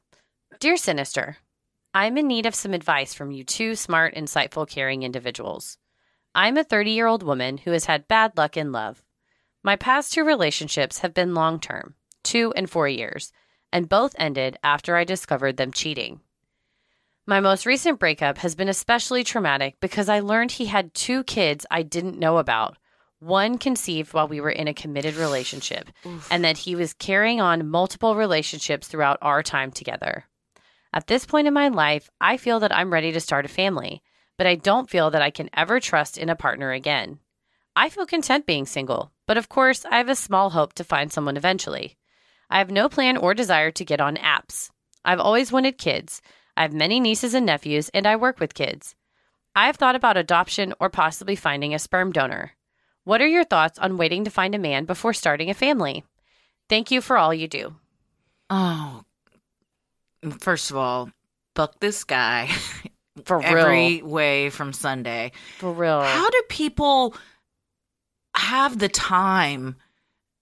Dear 0.60 0.76
Sinister, 0.76 1.38
I'm 1.96 2.18
in 2.18 2.26
need 2.26 2.44
of 2.44 2.56
some 2.56 2.74
advice 2.74 3.14
from 3.14 3.30
you 3.30 3.44
two 3.44 3.76
smart, 3.76 4.16
insightful, 4.16 4.68
caring 4.68 5.04
individuals. 5.04 5.78
I'm 6.34 6.56
a 6.56 6.64
30 6.64 6.90
year 6.90 7.06
old 7.06 7.22
woman 7.22 7.58
who 7.58 7.70
has 7.70 7.84
had 7.84 8.08
bad 8.08 8.36
luck 8.36 8.56
in 8.56 8.72
love. 8.72 9.04
My 9.62 9.76
past 9.76 10.12
two 10.12 10.24
relationships 10.24 10.98
have 10.98 11.14
been 11.14 11.34
long 11.34 11.60
term, 11.60 11.94
two 12.24 12.52
and 12.56 12.68
four 12.68 12.88
years, 12.88 13.32
and 13.72 13.88
both 13.88 14.16
ended 14.18 14.58
after 14.64 14.96
I 14.96 15.04
discovered 15.04 15.56
them 15.56 15.70
cheating. 15.70 16.18
My 17.26 17.38
most 17.38 17.64
recent 17.64 18.00
breakup 18.00 18.38
has 18.38 18.56
been 18.56 18.68
especially 18.68 19.22
traumatic 19.22 19.76
because 19.78 20.08
I 20.08 20.18
learned 20.18 20.50
he 20.50 20.66
had 20.66 20.94
two 20.94 21.22
kids 21.22 21.64
I 21.70 21.82
didn't 21.82 22.18
know 22.18 22.38
about. 22.38 22.76
One 23.20 23.56
conceived 23.56 24.12
while 24.12 24.26
we 24.26 24.40
were 24.40 24.50
in 24.50 24.66
a 24.66 24.74
committed 24.74 25.14
relationship, 25.14 25.88
and 26.28 26.44
that 26.44 26.58
he 26.58 26.74
was 26.74 26.92
carrying 26.92 27.40
on 27.40 27.70
multiple 27.70 28.16
relationships 28.16 28.88
throughout 28.88 29.18
our 29.22 29.44
time 29.44 29.70
together. 29.70 30.24
At 30.94 31.08
this 31.08 31.26
point 31.26 31.48
in 31.48 31.54
my 31.54 31.66
life, 31.66 32.08
I 32.20 32.36
feel 32.36 32.60
that 32.60 32.72
I'm 32.72 32.92
ready 32.92 33.10
to 33.10 33.18
start 33.18 33.44
a 33.44 33.48
family, 33.48 34.00
but 34.38 34.46
I 34.46 34.54
don't 34.54 34.88
feel 34.88 35.10
that 35.10 35.22
I 35.22 35.30
can 35.30 35.50
ever 35.52 35.80
trust 35.80 36.16
in 36.16 36.28
a 36.28 36.36
partner 36.36 36.70
again. 36.70 37.18
I 37.74 37.88
feel 37.88 38.06
content 38.06 38.46
being 38.46 38.64
single, 38.64 39.10
but 39.26 39.36
of 39.36 39.48
course, 39.48 39.84
I 39.84 39.96
have 39.96 40.08
a 40.08 40.14
small 40.14 40.50
hope 40.50 40.72
to 40.74 40.84
find 40.84 41.12
someone 41.12 41.36
eventually. 41.36 41.96
I 42.48 42.58
have 42.58 42.70
no 42.70 42.88
plan 42.88 43.16
or 43.16 43.34
desire 43.34 43.72
to 43.72 43.84
get 43.84 44.00
on 44.00 44.14
apps. 44.18 44.70
I've 45.04 45.18
always 45.18 45.50
wanted 45.50 45.78
kids. 45.78 46.22
I 46.56 46.62
have 46.62 46.72
many 46.72 47.00
nieces 47.00 47.34
and 47.34 47.44
nephews, 47.44 47.88
and 47.88 48.06
I 48.06 48.14
work 48.14 48.38
with 48.38 48.54
kids. 48.54 48.94
I 49.56 49.66
have 49.66 49.76
thought 49.76 49.96
about 49.96 50.16
adoption 50.16 50.74
or 50.78 50.90
possibly 50.90 51.34
finding 51.34 51.74
a 51.74 51.80
sperm 51.80 52.12
donor. 52.12 52.52
What 53.02 53.20
are 53.20 53.26
your 53.26 53.42
thoughts 53.42 53.80
on 53.80 53.96
waiting 53.96 54.22
to 54.26 54.30
find 54.30 54.54
a 54.54 54.60
man 54.60 54.84
before 54.84 55.12
starting 55.12 55.50
a 55.50 55.54
family? 55.54 56.04
Thank 56.68 56.92
you 56.92 57.00
for 57.00 57.18
all 57.18 57.34
you 57.34 57.48
do. 57.48 57.74
Oh, 58.48 59.02
first 60.30 60.70
of 60.70 60.76
all, 60.76 61.10
fuck 61.54 61.80
this 61.80 62.04
guy 62.04 62.50
For 63.24 63.42
every 63.42 63.98
real. 63.98 64.06
way 64.06 64.50
from 64.50 64.72
Sunday. 64.72 65.32
For 65.58 65.72
real. 65.72 66.02
How 66.02 66.28
do 66.30 66.42
people 66.48 67.14
have 68.36 68.78
the 68.78 68.88
time 68.88 69.76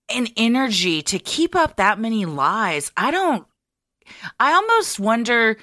and 0.09 0.31
energy 0.37 1.03
to 1.03 1.19
keep 1.19 1.55
up 1.55 1.77
that 1.77 2.01
many 2.01 2.25
lies? 2.25 2.91
I 2.97 3.11
don't. 3.11 3.47
I 4.41 4.53
almost 4.55 4.99
wonder 4.99 5.59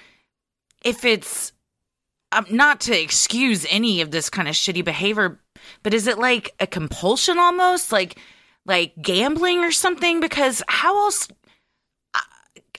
if 0.84 1.04
it's 1.04 1.52
um, 2.32 2.46
not 2.50 2.82
to 2.82 3.00
excuse 3.00 3.66
any 3.70 4.02
of 4.02 4.12
this 4.12 4.30
kind 4.30 4.48
of 4.48 4.54
shitty 4.54 4.86
behavior, 4.86 5.40
but 5.82 5.94
is 5.94 6.08
it 6.08 6.20
like 6.20 6.54
a 6.60 6.68
compulsion 6.68 7.40
almost, 7.40 7.92
like 7.92 8.20
like 8.66 8.94
gambling 9.02 9.60
or 9.60 9.72
something? 9.72 10.20
Because 10.20 10.62
how 10.68 10.96
else? 11.06 11.28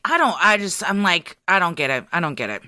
I, 0.05 0.19
don't. 0.19 0.37
I 0.41 0.57
just. 0.57 0.89
I'm 0.89 1.03
like. 1.03 1.37
I 1.49 1.59
don't 1.59 1.75
get 1.77 1.91
it. 1.91 2.05
I 2.13 2.21
don't 2.21 2.35
get 2.35 2.51
it. 2.51 2.63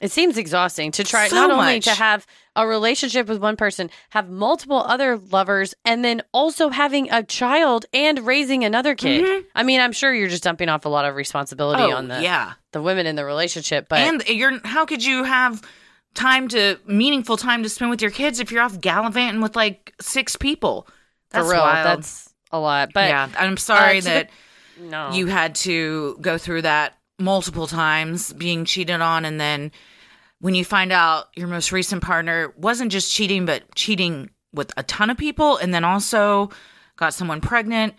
It 0.00 0.10
seems 0.10 0.36
exhausting 0.36 0.90
to 0.92 1.04
try 1.04 1.28
So 1.28 1.36
not 1.36 1.50
only 1.52 1.76
much. 1.76 1.84
to 1.84 1.90
have 1.94 2.26
a 2.56 2.66
relationship 2.66 3.28
with 3.28 3.38
one 3.40 3.56
person, 3.56 3.88
have 4.10 4.28
multiple 4.28 4.78
other 4.78 5.16
lovers, 5.16 5.74
and 5.84 6.04
then 6.04 6.22
also 6.32 6.70
having 6.70 7.08
a 7.12 7.22
child 7.22 7.86
and 7.94 8.18
raising 8.26 8.64
another 8.64 8.96
kid. 8.96 9.44
I 9.54 9.62
mean, 9.62 9.80
I'm 9.80 9.92
sure 9.92 10.12
you're 10.12 10.28
just 10.28 10.42
dumping 10.42 10.68
off 10.68 10.84
a 10.86 10.88
lot 10.88 11.04
of 11.04 11.14
responsibility 11.14 11.84
Oh 11.84 11.92
on 11.94 12.08
the 12.08 12.20
yeah. 12.20 12.54
the 12.72 12.82
women 12.82 13.06
in 13.06 13.14
the 13.14 13.24
relationship, 13.24 13.88
but 13.88 14.00
and 14.00 14.24
you're 14.26 14.58
how 14.66 14.84
could 14.86 15.04
you 15.04 15.22
have 15.22 15.62
time 16.14 16.48
to 16.48 16.78
meaningful 16.84 17.36
time 17.36 17.62
to 17.62 17.68
spend 17.68 17.90
with 17.92 18.02
your 18.02 18.10
kids 18.10 18.40
if 18.40 18.50
you're 18.50 18.62
off 18.62 18.80
gallivanting 18.80 19.40
with 19.40 19.54
like 19.54 19.94
six 20.00 20.34
people? 20.34 20.88
That's 21.30 21.46
for 21.46 21.52
real, 21.52 21.62
wild. 21.62 21.86
that's 21.86 22.28
a 22.50 22.58
lot. 22.58 22.90
But 22.92 23.08
yeah, 23.08 23.28
I'm 23.38 23.56
sorry 23.56 23.98
uh, 23.98 24.02
that 24.02 24.28
the- 24.30 24.34
no, 24.80 25.10
you 25.12 25.26
had 25.26 25.54
to 25.56 26.16
go 26.20 26.38
through 26.38 26.62
that 26.62 26.98
multiple 27.18 27.66
times 27.66 28.32
being 28.32 28.64
cheated 28.64 29.00
on 29.00 29.24
and 29.24 29.40
then 29.40 29.70
when 30.40 30.54
you 30.56 30.64
find 30.64 30.90
out 30.90 31.28
your 31.36 31.46
most 31.46 31.70
recent 31.70 32.02
partner 32.02 32.52
wasn't 32.56 32.90
just 32.90 33.12
cheating 33.12 33.46
but 33.46 33.62
cheating 33.76 34.28
with 34.52 34.72
a 34.76 34.82
ton 34.82 35.08
of 35.08 35.16
people 35.16 35.56
and 35.58 35.72
then 35.72 35.84
also 35.84 36.50
got 36.96 37.14
someone 37.14 37.40
pregnant 37.40 37.94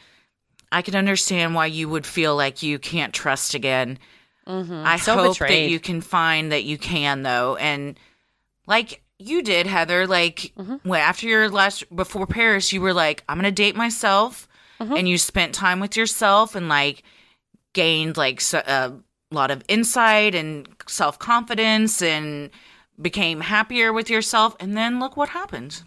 i 0.73 0.81
can 0.81 0.95
understand 0.95 1.55
why 1.55 1.65
you 1.67 1.87
would 1.87 2.05
feel 2.05 2.35
like 2.35 2.61
you 2.63 2.77
can't 2.79 3.13
trust 3.13 3.53
again 3.53 3.97
Mhm. 4.45 4.83
i 4.85 4.97
So 4.97 5.13
hope 5.15 5.33
betrayed. 5.33 5.51
that 5.51 5.69
you 5.71 5.79
can 5.79 6.01
find 6.01 6.51
that 6.51 6.63
you 6.65 6.77
can 6.77 7.23
though 7.23 7.55
and 7.55 7.97
like 8.67 9.03
you 9.19 9.41
did 9.41 9.67
heather 9.67 10.05
like 10.05 10.51
Mm-hmm. 10.57 10.87
when 10.89 10.99
after 10.99 11.27
your 11.27 11.49
last 11.49 11.95
before 11.95 12.27
paris 12.27 12.73
you 12.73 12.81
were 12.81 12.93
like 12.93 13.23
i'm 13.29 13.37
gonna 13.37 13.51
date 13.51 13.75
myself 13.77 14.49
Mm-hmm. 14.79 14.95
and 14.97 15.07
you 15.07 15.17
spent 15.17 15.53
time 15.53 15.79
with 15.79 15.95
yourself 15.95 16.55
and 16.55 16.67
like 16.67 17.03
gained 17.73 18.17
like 18.17 18.41
so, 18.41 18.61
a 18.65 18.93
lot 19.31 19.51
of 19.51 19.63
insight 19.67 20.35
and 20.35 20.67
self-confidence 20.87 22.01
and 22.01 22.49
became 23.01 23.39
happier 23.41 23.93
with 23.93 24.09
yourself 24.09 24.55
and 24.59 24.75
then 24.75 24.99
look 24.99 25.15
what 25.15 25.29
happened 25.29 25.83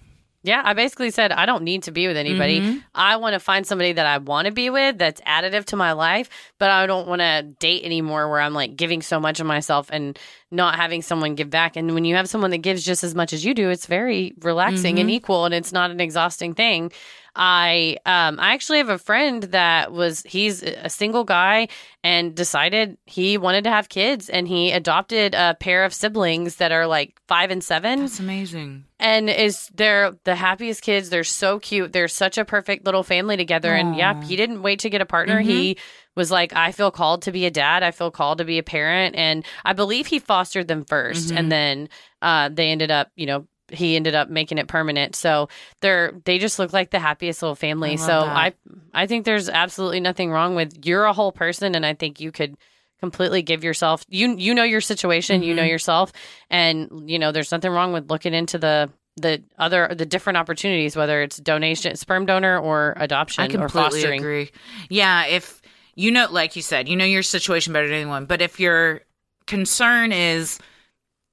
Yeah, 0.47 0.63
I 0.65 0.75
basically 0.75 1.11
said 1.11 1.33
I 1.33 1.45
don't 1.45 1.65
need 1.65 1.83
to 1.85 1.91
be 1.91 2.07
with 2.07 2.17
anybody. 2.17 2.61
Mm-hmm. 2.61 2.79
I 2.95 3.17
want 3.17 3.35
to 3.35 3.41
find 3.41 3.67
somebody 3.67 3.93
that 3.93 4.07
I 4.07 4.19
want 4.19 4.47
to 4.47 4.53
be 4.53 4.71
with 4.71 4.97
that's 4.97 5.21
additive 5.23 5.65
to 5.67 5.77
my 5.77 5.91
life, 5.91 6.31
but 6.61 6.71
I 6.71 6.87
don't 6.87 7.09
want 7.09 7.21
to 7.21 7.43
date 7.59 7.83
anymore 7.85 8.29
where 8.31 8.41
I'm 8.41 8.55
like 8.55 8.77
giving 8.77 9.03
so 9.03 9.19
much 9.19 9.41
of 9.41 9.47
myself 9.47 9.89
and 9.91 10.17
not 10.53 10.77
having 10.77 11.03
someone 11.03 11.35
give 11.35 11.51
back. 11.51 11.75
And 11.75 11.95
when 11.95 12.05
you 12.05 12.15
have 12.15 12.29
someone 12.29 12.53
that 12.53 12.59
gives 12.59 12.85
just 12.85 13.03
as 13.03 13.13
much 13.13 13.33
as 13.33 13.45
you 13.45 13.55
do, 13.55 13.71
it's 13.71 13.87
very 13.87 14.35
relaxing 14.41 15.01
and 15.01 15.11
equal 15.11 15.47
and 15.47 15.55
it's 15.55 15.73
not 15.73 15.91
an 15.91 16.01
exhausting 16.01 16.55
thing. 16.55 16.93
I 17.37 17.99
um 18.07 18.41
I 18.41 18.55
actually 18.55 18.79
have 18.79 18.89
a 18.89 18.99
friend 18.99 19.43
that 19.45 19.93
was 19.93 20.23
he's 20.23 20.63
a 20.63 20.89
single 20.89 21.23
guy 21.25 21.69
and 22.03 22.35
decided 22.35 22.97
he 23.05 23.37
wanted 23.37 23.65
to 23.65 23.71
have 23.71 23.89
kids 23.91 24.31
and 24.31 24.49
he 24.49 24.73
adopted 24.73 25.35
a 25.35 25.55
pair 25.61 25.85
of 25.85 25.93
siblings 25.93 26.57
that 26.57 26.73
are 26.73 26.87
like 26.87 27.21
5 27.29 27.51
and 27.51 27.63
7 27.63 28.01
that's 28.01 28.19
amazing. 28.21 28.85
And 28.99 29.29
is 29.29 29.69
they're 29.75 30.17
the 30.25 30.35
happiest 30.35 30.81
kids. 30.81 31.11
They're 31.11 31.25
so 31.25 31.59
cute. 31.59 31.93
They're 31.93 32.09
such 32.09 32.39
a 32.39 32.47
perfect 32.47 32.87
little 32.87 33.03
family 33.03 33.37
together. 33.37 33.75
And 33.75 33.97
yeah 33.97 34.23
he 34.25 34.37
didn't 34.37 34.63
wait 34.63 34.79
to 34.81 34.91
get 34.91 35.03
a 35.03 35.07
partner. 35.07 35.41
He 35.41 35.77
was 36.15 36.31
like 36.31 36.55
i 36.55 36.73
feel 36.73 36.91
called 36.91 37.23
to 37.23 37.33
be 37.33 37.45
a 37.45 37.51
dad. 37.51 37.83
I 37.83 37.91
feel 37.91 38.11
called 38.11 38.39
to 38.39 38.45
be 38.45 38.59
a 38.59 38.63
parent. 38.63 39.15
And 39.17 39.45
i 39.65 39.75
believe 39.75 40.07
he 40.07 40.19
fostered 40.19 40.69
them 40.69 40.85
1st 40.87 41.37
and 41.37 41.53
then 41.53 41.89
uh, 42.23 42.49
they 42.49 42.71
ended 42.71 42.91
up 42.91 43.11
you 43.15 43.27
know 43.27 43.47
he 43.71 43.97
ended 43.97 44.15
up 44.15 44.29
making 44.31 44.59
it 44.59 44.69
permanent 44.69 45.15
so 45.17 45.49
they're 45.81 46.13
they 46.25 46.39
just 46.39 46.59
look 46.59 46.73
like 46.73 46.91
the 46.91 46.99
happiest 46.99 47.43
little 47.43 47.55
family 47.57 47.93
I 47.93 47.97
so 47.97 48.07
that. 48.07 48.37
i 48.37 48.53
i 48.95 49.07
think 49.07 49.25
there's 49.25 49.49
absolutely 49.49 50.01
nothing 50.01 50.31
wrong 50.31 50.55
with 50.55 50.87
you're 50.87 51.05
a 51.05 51.13
whole 51.13 51.33
person 51.33 51.75
and 51.75 51.85
i 51.85 51.95
think 51.95 52.21
you 52.21 52.31
could 52.33 52.57
completely 53.01 53.43
give 53.43 53.63
yourself 53.65 54.05
you 54.09 54.37
you 54.37 54.55
know 54.55 54.63
your 54.63 54.81
situation 54.81 55.43
you 55.43 55.55
know 55.55 55.63
Mm-hmm. 55.63 55.71
yourself 55.71 56.13
and 56.49 57.11
you 57.11 57.19
know 57.19 57.33
there's 57.33 57.53
nothing 57.53 57.71
wrong 57.73 57.93
with 57.93 58.11
looking 58.11 58.33
into 58.35 58.57
the 58.59 58.89
the 59.17 59.43
other 59.59 59.89
the 59.95 60.07
different 60.07 60.37
opportunities 60.37 60.95
whether 60.95 61.23
it's 61.23 61.39
donation 61.39 61.95
sperm 61.97 62.27
donor 62.27 62.59
or 62.59 62.95
adoption 62.99 63.57
I 63.57 63.63
or 63.63 63.69
fostering 63.69 64.21
agree. 64.21 64.51
Yeah, 64.91 65.27
if 65.27 65.61
you 65.95 66.11
know, 66.11 66.27
like 66.31 66.57
you 66.57 66.63
said, 66.63 66.89
you 66.89 66.97
know 66.97 67.07
your 67.07 67.23
situation 67.23 67.73
better 67.73 67.89
than 67.89 67.97
anyone. 67.97 68.27
But 68.27 68.43
if 68.43 68.61
your 68.61 69.01
concern 69.47 70.13
is, 70.13 70.59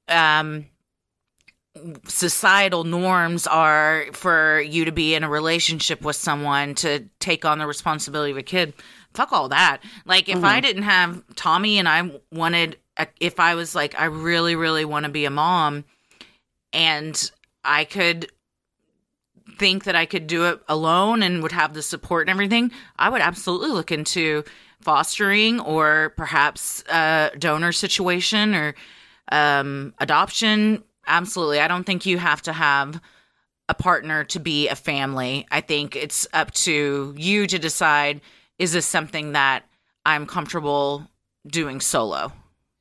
um, 0.08 0.66
societal 2.08 2.84
norms 2.84 3.48
are 3.48 4.06
for 4.13 4.62
you 4.62 4.86
to 4.86 4.92
be 4.92 5.15
in 5.15 5.24
a 5.24 5.30
relationship 5.30 6.01
with 6.01 6.15
someone 6.15 6.75
to 6.75 7.06
take 7.20 7.46
on 7.46 7.58
the 7.58 7.65
responsibility 7.65 8.32
of 8.32 8.38
a 8.38 8.44
kid, 8.44 8.74
fuck 9.13 9.32
all 9.32 9.50
that. 9.50 9.80
Like 10.06 10.30
if 10.30 10.44
I 10.44 10.60
didn't 10.60 10.84
have 10.84 11.24
Tommy 11.36 11.80
and 11.80 11.89
I 11.89 12.12
wanted, 12.32 12.77
if 13.20 13.39
I 13.39 13.56
was 13.56 13.74
like, 13.74 14.00
I 14.00 14.06
really, 14.06 14.56
really 14.56 14.86
want 14.86 15.06
to 15.06 15.12
be 15.12 15.25
a 15.25 15.32
mom, 15.32 15.86
and 16.72 17.32
I 17.63 17.86
could 17.86 18.32
think 19.58 19.84
that 19.84 19.96
I 19.96 20.06
could 20.06 20.27
do 20.27 20.46
it 20.46 20.62
alone 20.68 21.22
and 21.24 21.44
would 21.44 21.51
have 21.51 21.74
the 21.74 21.82
support 21.82 22.27
and 22.27 22.30
everything, 22.30 22.72
I 22.98 23.10
would 23.10 23.22
absolutely 23.22 23.70
look 23.70 23.92
into 23.92 24.44
fostering 24.82 25.60
or 25.60 26.13
perhaps 26.18 26.84
a 26.89 27.32
donor 27.38 27.72
situation 27.72 28.53
or 28.56 28.75
um, 29.32 29.94
adoption. 30.00 30.84
Absolutely. 31.08 31.60
I 31.60 31.68
don't 31.68 31.84
think 31.84 32.06
you 32.06 32.18
have 32.18 32.42
to 32.44 32.54
have 32.54 33.02
a 33.70 33.74
partner 33.74 34.24
to 34.26 34.40
be 34.40 34.68
a 34.68 34.76
family. 34.76 35.48
I 35.52 35.62
think 35.62 35.96
it's 35.96 36.28
up 36.34 36.52
to 36.52 37.14
you 37.18 37.48
to 37.48 37.60
decide 37.60 38.22
is 38.60 38.72
this 38.72 38.86
something 38.86 39.32
that 39.32 39.64
I'm 40.06 40.26
comfortable 40.26 41.08
doing 41.48 41.82
solo? 41.82 42.32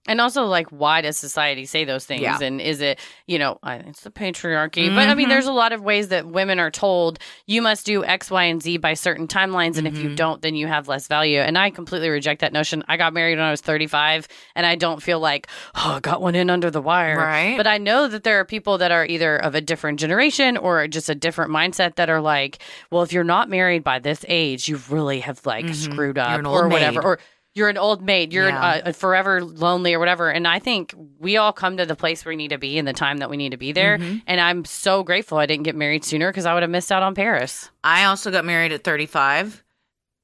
And 0.07 0.21
also 0.21 0.45
like 0.45 0.69
why 0.69 1.01
does 1.01 1.17
society 1.17 1.65
say 1.65 1.85
those 1.85 2.05
things? 2.05 2.23
Yeah. 2.23 2.39
and 2.41 2.61
is 2.61 2.81
it 2.81 2.99
you 3.27 3.39
know 3.39 3.59
it's 3.65 4.01
the 4.01 4.11
patriarchy. 4.11 4.93
But 4.93 5.09
i 5.09 5.15
mean 5.15 5.25
mm-hmm. 5.25 5.31
there's 5.31 5.47
a 5.47 5.53
lot 5.53 5.73
of 5.73 5.83
ways 5.83 6.09
that 6.09 6.27
women 6.27 6.59
are 6.59 6.71
told 6.71 7.19
you 7.47 7.63
must 7.63 7.87
do 7.87 8.05
x 8.05 8.31
y 8.31 8.45
and 8.45 8.63
z 8.63 8.77
by 8.79 8.95
certain 8.95 9.29
timelines 9.29 9.79
and 9.79 9.87
if 9.87 9.97
you 9.97 10.07
mm-hmm. 10.07 10.15
don't 10.15 10.43
then 10.43 10.55
you 10.55 10.67
have 10.67 10.89
less 10.89 11.07
value. 11.07 11.41
And 11.41 11.57
i 11.57 11.71
completely 11.71 12.09
reject 12.09 12.41
that 12.41 12.53
notion. 12.53 12.83
I 12.89 12.97
got 12.97 13.13
married 13.13 13.39
when 13.39 13.47
i 13.47 13.51
was 13.51 13.61
35 13.61 14.29
and 14.55 14.67
i 14.67 14.75
don't 14.75 15.03
feel 15.03 15.21
like 15.21 15.47
oh 15.75 15.95
i 15.97 16.01
got 16.01 16.21
one 16.21 16.35
in 16.35 16.51
under 16.51 16.71
the 16.71 16.83
wire. 16.83 17.17
Right. 17.17 17.57
but 17.57 17.67
i 17.67 17.79
know 17.79 18.09
that 18.09 18.25
there 18.25 18.41
are 18.41 18.45
people 18.45 18.79
that 18.79 18.91
are 18.91 19.07
either 19.07 19.37
of 19.37 19.55
a 19.55 19.61
different 19.61 20.01
generation 20.01 20.57
or 20.57 20.87
just 20.89 21.09
a 21.09 21.15
different 21.15 21.51
mindset 21.51 21.97
that 21.97 22.11
are 22.11 22.21
like 22.21 22.59
well 22.91 23.03
if 23.03 23.13
you're 23.13 23.25
not 23.25 23.49
married 23.49 23.85
by 23.85 23.99
this 23.99 24.25
age 24.29 24.69
you 24.69 24.81
really 24.91 25.21
have 25.21 25.45
like 25.47 25.67
mm-hmm. 25.67 25.75
screwed 25.75 26.17
You're 26.17 26.25
up 26.25 26.45
or 26.45 26.65
old 26.65 26.73
whatever 26.73 27.03
or 27.03 27.19
you're 27.55 27.69
an 27.69 27.77
old 27.79 28.03
maid. 28.03 28.33
You're 28.33 28.49
Yeah. 28.49 28.81
uh, 28.87 28.93
forever 28.93 29.45
lonely 29.45 29.93
or 29.95 29.99
whatever. 29.99 30.31
And 30.31 30.49
I 30.49 30.59
think 30.59 30.95
we 31.19 31.37
all 31.37 31.53
come 31.53 31.77
to 31.77 31.85
the 31.87 31.95
place 31.97 32.25
where 32.25 32.31
we 32.33 32.37
need 32.37 32.49
to 32.49 32.59
be 32.59 32.79
in 32.79 32.85
the 32.87 32.93
time 32.95 33.19
that 33.19 33.29
we 33.29 33.37
need 33.37 33.51
to 33.51 33.57
be 33.59 33.73
there. 33.73 33.99
Mhm. 33.99 34.23
And 34.27 34.41
I'm 34.41 34.65
so 34.65 35.03
grateful 35.03 35.39
I 35.39 35.47
didn't 35.47 35.65
get 35.65 35.77
married 35.77 36.05
sooner 36.05 36.31
because 36.31 36.47
I 36.47 36.55
would 36.55 36.63
have 36.63 36.71
missed 36.71 36.91
out 36.91 37.03
on 37.03 37.15
Paris. 37.15 37.71
I 37.85 38.05
also 38.05 38.31
got 38.31 38.45
married 38.45 38.73
at 38.73 38.85
35. 38.85 39.63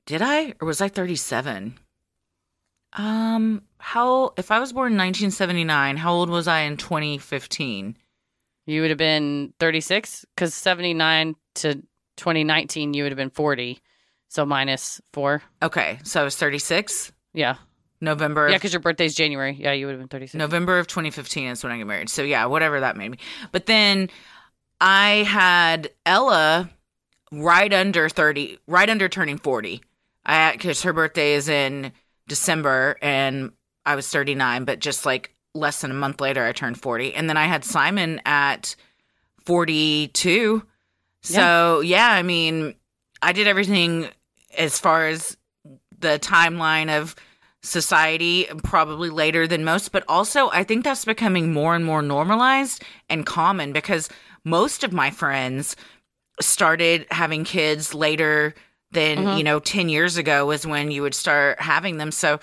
Did 0.06 0.22
I? 0.22 0.54
Or 0.60 0.66
was 0.66 0.80
I 0.80 0.88
37? 0.88 1.78
Um, 2.94 3.62
how 3.78 4.32
if 4.36 4.50
I 4.50 4.58
was 4.58 4.72
born 4.72 4.92
in 4.92 4.96
1979, 4.98 5.98
how 5.98 6.12
old 6.12 6.30
was 6.30 6.48
I 6.48 6.60
in 6.60 6.76
2015? 6.76 7.96
You 8.66 8.80
would 8.80 8.90
have 8.90 8.98
been 8.98 9.52
36 9.60 10.24
because 10.34 10.54
79 10.54 11.36
to 11.56 11.82
2019, 12.16 12.94
you 12.94 13.02
would 13.02 13.12
have 13.12 13.16
been 13.18 13.30
40. 13.30 13.80
So 14.30 14.44
minus 14.44 15.00
four. 15.12 15.42
Okay, 15.62 15.98
so 16.04 16.20
I 16.20 16.24
was 16.24 16.36
36. 16.36 17.12
Yeah. 17.38 17.54
November 18.00 18.48
Yeah, 18.48 18.56
because 18.56 18.72
your 18.72 18.80
birthday's 18.80 19.14
January. 19.14 19.56
Yeah, 19.58 19.72
you 19.72 19.86
would 19.86 19.92
have 19.92 20.00
been 20.00 20.08
36. 20.08 20.34
November 20.34 20.78
of 20.78 20.88
2015 20.88 21.48
is 21.48 21.62
when 21.62 21.72
I 21.72 21.78
got 21.78 21.86
married. 21.86 22.08
So 22.08 22.22
yeah, 22.22 22.44
whatever 22.46 22.80
that 22.80 22.96
made 22.96 23.10
me. 23.10 23.18
But 23.52 23.66
then 23.66 24.10
I 24.80 25.24
had 25.28 25.90
Ella 26.04 26.68
right 27.30 27.72
under 27.72 28.08
30, 28.08 28.58
right 28.66 28.90
under 28.90 29.08
turning 29.08 29.38
40. 29.38 29.82
I 30.26 30.52
because 30.52 30.82
her 30.82 30.92
birthday 30.92 31.34
is 31.34 31.48
in 31.48 31.92
December 32.26 32.96
and 33.02 33.52
I 33.86 33.94
was 33.94 34.08
39, 34.08 34.64
but 34.64 34.80
just 34.80 35.06
like 35.06 35.34
less 35.54 35.80
than 35.80 35.92
a 35.92 35.94
month 35.94 36.20
later 36.20 36.44
I 36.44 36.52
turned 36.52 36.80
40. 36.80 37.14
And 37.14 37.28
then 37.28 37.36
I 37.36 37.46
had 37.46 37.64
Simon 37.64 38.20
at 38.26 38.74
42. 39.44 40.62
So, 41.22 41.80
yeah, 41.80 42.10
I 42.10 42.22
mean, 42.22 42.74
I 43.22 43.32
did 43.32 43.46
everything 43.48 44.08
as 44.56 44.78
far 44.78 45.08
as 45.08 45.36
the 45.98 46.18
timeline 46.18 46.96
of 46.96 47.16
society 47.62 48.46
probably 48.62 49.10
later 49.10 49.46
than 49.46 49.64
most, 49.64 49.90
but 49.92 50.04
also 50.08 50.48
I 50.50 50.64
think 50.64 50.84
that's 50.84 51.04
becoming 51.04 51.52
more 51.52 51.74
and 51.74 51.84
more 51.84 52.02
normalized 52.02 52.82
and 53.08 53.26
common 53.26 53.72
because 53.72 54.08
most 54.44 54.84
of 54.84 54.92
my 54.92 55.10
friends 55.10 55.76
started 56.40 57.06
having 57.10 57.44
kids 57.44 57.94
later 57.94 58.54
than, 58.92 59.18
Mhm. 59.18 59.38
you 59.38 59.44
know, 59.44 59.58
10 59.58 59.88
years 59.88 60.16
ago 60.16 60.46
was 60.46 60.66
when 60.66 60.90
you 60.90 61.02
would 61.02 61.14
start 61.14 61.60
having 61.60 61.98
them. 61.98 62.10
So 62.12 62.38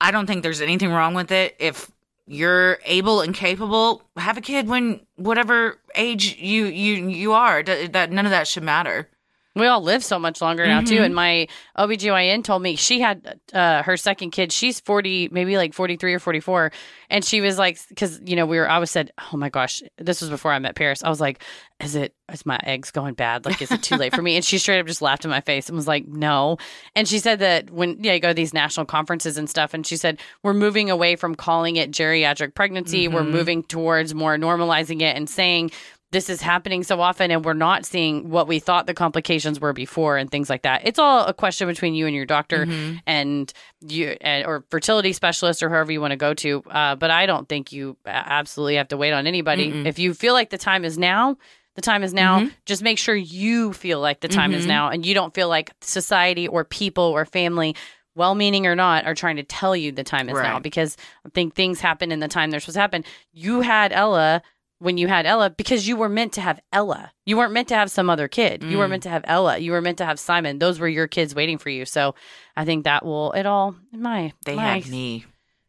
I 0.00 0.10
don't 0.10 0.26
think 0.26 0.42
there's 0.42 0.60
anything 0.60 0.90
wrong 0.92 1.14
with 1.14 1.32
it. 1.32 1.56
If 1.58 1.90
you're 2.26 2.78
able 2.84 3.20
and 3.20 3.34
capable, 3.34 4.02
have 4.16 4.36
a 4.36 4.40
kid 4.42 4.68
when 4.68 5.00
whatever 5.16 5.78
age 5.94 6.36
you 6.38 6.66
you 6.66 7.08
you 7.08 7.32
are. 7.32 7.62
That 7.62 8.12
none 8.12 8.26
of 8.26 8.30
that 8.30 8.46
should 8.46 8.62
matter. 8.62 9.08
We 9.54 9.66
all 9.66 9.82
live 9.82 10.02
so 10.02 10.18
much 10.18 10.40
longer 10.40 10.66
now 10.66 10.80
too. 10.80 10.98
Mhm. 11.00 11.04
And 11.04 11.14
my 11.14 11.46
OBGYN 11.76 12.42
told 12.42 12.62
me 12.62 12.76
she 12.76 13.00
had 13.00 13.38
uh, 13.52 13.82
her 13.82 13.96
second 13.98 14.30
kid. 14.30 14.50
She's 14.50 14.80
40, 14.80 15.28
maybe 15.30 15.56
like 15.58 15.74
43 15.74 16.14
or 16.14 16.18
44. 16.18 16.72
And 17.10 17.22
she 17.22 17.40
was 17.42 17.58
like, 17.58 17.78
cause 17.96 18.18
you 18.24 18.34
know, 18.36 18.46
we 18.46 18.56
were, 18.58 18.68
I 18.68 18.78
was 18.78 18.90
said, 18.90 19.10
oh 19.32 19.36
my 19.36 19.50
gosh, 19.50 19.82
this 19.98 20.22
was 20.22 20.30
before 20.30 20.52
I 20.52 20.58
met 20.58 20.74
Paris. 20.74 21.02
I 21.04 21.10
was 21.10 21.20
like, 21.20 21.42
is 21.80 21.94
it, 21.96 22.14
is 22.32 22.46
my 22.46 22.58
eggs 22.62 22.90
going 22.90 23.12
bad? 23.12 23.44
Like, 23.44 23.60
is 23.60 23.70
it 23.70 23.82
too 23.82 23.96
late 23.96 24.14
for 24.14 24.22
me? 24.22 24.36
And 24.36 24.44
she 24.44 24.56
straight 24.56 24.80
up 24.80 24.86
just 24.86 25.02
laughed 25.02 25.24
in 25.26 25.30
my 25.30 25.40
face 25.42 25.68
and 25.68 25.76
was 25.76 25.86
like, 25.88 26.06
no. 26.08 26.56
And 26.94 27.06
she 27.06 27.18
said 27.18 27.40
that 27.40 27.70
when, 27.70 28.02
yeah, 28.02 28.14
you 28.14 28.20
go 28.20 28.28
to 28.28 28.34
these 28.34 28.54
national 28.54 28.86
conferences 28.86 29.36
and 29.36 29.50
stuff. 29.50 29.74
And 29.74 29.86
she 29.86 29.96
said, 29.98 30.18
we're 30.42 30.54
moving 30.54 30.90
away 30.90 31.16
from 31.16 31.34
calling 31.34 31.76
it 31.76 31.90
geriatric 31.90 32.54
pregnancy. 32.54 33.06
We're 33.08 33.20
Mhm. 33.22 33.30
moving 33.30 33.62
towards 33.64 34.14
more 34.14 34.36
normalizing 34.38 35.02
it 35.02 35.14
and 35.16 35.28
saying, 35.28 35.72
this 36.12 36.30
is 36.30 36.40
happening 36.40 36.82
so 36.84 37.00
often 37.00 37.30
and 37.30 37.44
we're 37.44 37.52
not 37.54 37.84
seeing 37.84 38.28
what 38.30 38.46
we 38.46 38.58
thought 38.58 38.86
the 38.86 38.94
complications 38.94 39.58
were 39.58 39.72
before 39.72 40.16
and 40.18 40.30
things 40.30 40.48
like 40.48 40.62
that. 40.62 40.82
It's 40.84 40.98
all 40.98 41.24
a 41.26 41.34
question 41.34 41.66
between 41.66 41.94
you 41.94 42.06
and 42.06 42.14
your 42.14 42.26
doctor 42.26 42.66
Mhm. 42.66 43.00
and 43.06 43.52
you 43.80 44.16
and, 44.20 44.46
or 44.46 44.64
fertility 44.70 45.12
specialist 45.12 45.62
or 45.62 45.68
whoever 45.70 45.90
you 45.90 46.00
want 46.00 46.12
to 46.12 46.16
go 46.16 46.34
to. 46.34 46.62
Uh, 46.70 46.94
but 46.96 47.10
I 47.10 47.26
don't 47.26 47.48
think 47.48 47.72
you 47.72 47.96
absolutely 48.06 48.76
have 48.76 48.88
to 48.88 48.96
wait 48.96 49.12
on 49.12 49.26
anybody. 49.26 49.72
Mm-mm. 49.72 49.86
If 49.86 49.98
you 49.98 50.14
feel 50.14 50.34
like 50.34 50.50
the 50.50 50.58
time 50.58 50.84
is 50.84 50.98
now, 50.98 51.36
the 51.74 51.82
time 51.82 52.02
is 52.02 52.12
now. 52.12 52.40
Mhm. 52.40 52.52
Just 52.66 52.82
make 52.82 52.98
sure 52.98 53.14
you 53.16 53.72
feel 53.72 53.98
like 53.98 54.20
the 54.20 54.28
time 54.28 54.52
is 54.52 54.64
Mhm. 54.64 54.68
now 54.68 54.88
and 54.90 55.06
you 55.06 55.14
don't 55.14 55.34
feel 55.34 55.48
like 55.48 55.72
society 55.80 56.46
or 56.46 56.64
people 56.64 57.04
or 57.04 57.24
family 57.24 57.74
well 58.14 58.34
meaning 58.34 58.66
or 58.66 58.76
not, 58.76 59.06
are 59.06 59.14
trying 59.14 59.36
to 59.36 59.42
tell 59.42 59.74
you 59.74 59.90
the 59.90 60.04
time 60.04 60.28
is 60.28 60.34
now 60.34 60.58
because 60.58 60.98
I 61.24 61.30
think 61.30 61.54
things 61.54 61.80
happen 61.80 62.12
in 62.12 62.20
the 62.20 62.28
time 62.28 62.50
they're 62.50 62.60
supposed 62.60 62.74
to 62.76 62.80
happen. 62.80 63.04
You 63.32 63.62
had 63.62 63.90
Ella 63.90 64.42
when 64.82 64.98
you 64.98 65.06
had 65.08 65.26
Ella 65.26 65.50
because 65.50 65.86
you 65.86 65.96
were 65.96 66.08
meant 66.08 66.32
to 66.34 66.40
have 66.40 66.60
Ella. 66.72 67.12
You 67.24 67.36
weren't 67.36 67.52
meant 67.52 67.68
to 67.68 67.74
have 67.76 67.90
some 67.90 68.10
other 68.10 68.26
kid. 68.28 68.62
You 68.64 68.78
were 68.78 68.86
Mm. 68.86 68.90
meant 68.90 69.02
to 69.04 69.08
have 69.10 69.24
Ella. 69.26 69.58
You 69.58 69.72
were 69.72 69.80
meant 69.80 69.98
to 69.98 70.04
have 70.04 70.18
Simon. 70.18 70.58
Those 70.58 70.78
were 70.80 70.88
your 70.88 71.06
kids 71.06 71.34
waiting 71.34 71.58
for 71.58 71.70
you. 71.70 71.84
So 71.84 72.14
I 72.56 72.64
think 72.64 72.84
that 72.84 73.04
will 73.04 73.32
it 73.32 73.46
all 73.46 73.76
in 73.92 74.02
my 74.02 74.32
They 74.44 74.56
my- 74.56 74.78
had 74.78 74.88
me. 74.88 75.24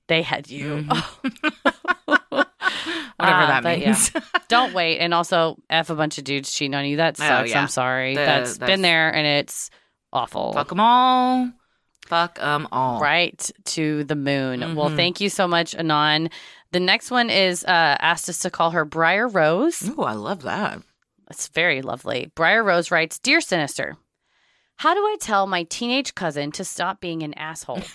They 0.08 0.22
had 0.24 0.50
you. 0.50 0.86
Whatever 2.30 2.48
Ah, 3.20 3.60
that 3.64 3.80
yeah. 3.80 3.86
means. 3.88 4.12
Don't 4.50 4.74
wait. 4.74 5.00
And 5.00 5.14
also 5.14 5.58
F 5.70 5.90
a 5.90 5.96
bunch 5.96 6.18
of 6.18 6.24
dudes 6.24 6.52
cheating 6.52 6.74
on 6.76 6.86
you. 6.86 6.98
That 6.98 7.16
Oh, 7.20 7.24
sucks. 7.24 7.50
yeah. 7.52 7.62
I'm 7.62 7.68
sorry. 7.68 8.16
The- 8.16 8.22
that's 8.26 8.58
that's- 8.58 8.68
been 8.72 8.82
there 8.82 9.14
and 9.14 9.26
it's 9.26 9.70
awful. 10.12 10.54
Fuck 10.54 10.70
them 10.70 10.80
all. 10.80 11.52
Fuck 12.08 12.36
them 12.36 12.68
all. 12.72 13.00
Right 13.00 13.50
to 13.66 14.04
the 14.04 14.16
moon. 14.16 14.76
Well, 14.76 14.90
Mhm. 14.90 14.96
thank 14.98 15.22
you 15.22 15.30
so 15.30 15.48
much, 15.48 15.74
Anon. 15.76 16.30
The 16.74 16.80
next 16.80 17.12
one 17.12 17.30
is 17.30 17.64
uh, 17.64 17.68
asked 18.00 18.28
us 18.30 18.40
to 18.40 18.50
call 18.50 18.72
her 18.72 18.84
Briar 18.84 19.28
Rose. 19.28 19.88
Oh, 19.96 20.02
I 20.06 20.14
love 20.14 20.42
that. 20.42 20.82
It's 21.30 21.48
very 21.50 21.84
lovely. 21.84 22.32
Briar 22.36 22.64
Rose 22.64 22.90
writes 22.90 23.20
Dear 23.20 23.42
Sinister, 23.42 23.96
how 24.78 24.96
do 24.96 25.00
I 25.02 25.16
tell 25.22 25.46
my 25.46 25.64
teenage 25.64 26.16
cousin 26.16 26.52
to 26.54 26.66
stop 26.66 27.00
being 27.00 27.22
an 27.22 27.36
asshole? 27.36 27.84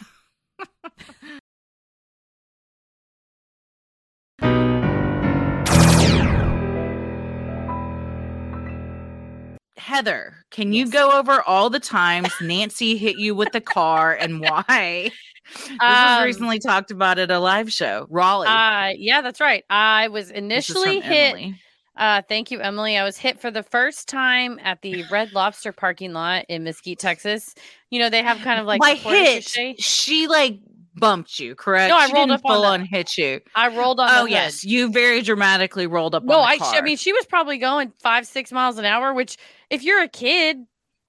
Heather, 9.76 10.44
can 10.50 10.72
you 10.72 10.84
Yes. 10.84 10.90
go 10.92 11.12
over 11.18 11.40
all 11.40 11.70
the 11.70 11.80
times 11.80 12.32
Nancy 12.40 12.96
hit 12.96 13.16
you 13.16 13.34
with 13.34 13.52
the 13.52 13.60
car 13.60 14.12
and 14.12 14.40
why? 14.42 15.10
This 15.54 15.70
was 15.70 15.78
Um, 16.18 16.24
recently 16.24 16.58
talked 16.58 16.90
about 16.90 17.18
at 17.18 17.30
a 17.30 17.38
live 17.38 17.72
show. 17.72 18.06
Raleigh. 18.10 18.46
uh, 18.48 18.94
yeah, 18.96 19.20
that's 19.20 19.40
right. 19.40 19.64
I 19.70 20.08
was 20.08 20.30
initially 20.30 21.00
hit. 21.00 21.34
Emily. 21.34 21.60
Uh, 21.96 22.22
thank 22.28 22.50
you, 22.52 22.60
Emily. 22.60 22.96
I 22.96 23.02
was 23.02 23.16
hit 23.16 23.40
for 23.40 23.50
the 23.50 23.64
first 23.64 24.08
time 24.08 24.60
at 24.62 24.82
the 24.82 25.04
Red 25.10 25.32
Lobster 25.32 25.72
parking 25.72 26.12
lot 26.12 26.44
in 26.48 26.62
Mesquite, 26.62 27.00
Texas. 27.00 27.54
You 27.90 27.98
know, 27.98 28.08
they 28.08 28.22
have 28.22 28.38
kind 28.38 28.60
of 28.60 28.66
like 28.66 28.80
porta 29.02 29.18
hit, 29.18 29.80
she 29.80 30.28
like 30.28 30.60
bumped 30.94 31.40
you, 31.40 31.56
correct? 31.56 31.90
No, 31.90 31.96
I 31.96 32.06
she 32.06 32.12
rolled 32.12 32.28
didn't 32.28 32.40
up 32.40 32.44
on 32.44 32.52
full 32.54 32.62
the- 32.62 32.68
on 32.68 32.84
hit 32.84 33.18
you. 33.18 33.40
I 33.56 33.68
rolled 33.76 33.98
on. 33.98 34.10
Oh 34.12 34.26
yes, 34.26 34.62
you 34.62 34.92
very 34.92 35.22
dramatically 35.22 35.88
rolled 35.88 36.14
up. 36.14 36.22
No, 36.22 36.38
on 36.38 36.48
I. 36.48 36.58
car. 36.58 36.74
I 36.76 36.82
mean, 36.82 36.96
she 36.96 37.12
was 37.12 37.26
probably 37.26 37.58
going 37.58 37.92
five, 38.00 38.28
six 38.28 38.52
miles 38.52 38.78
an 38.78 38.84
hour. 38.84 39.12
Which, 39.12 39.36
if 39.68 39.82
you're 39.82 40.02
a 40.02 40.08
kid 40.08 40.58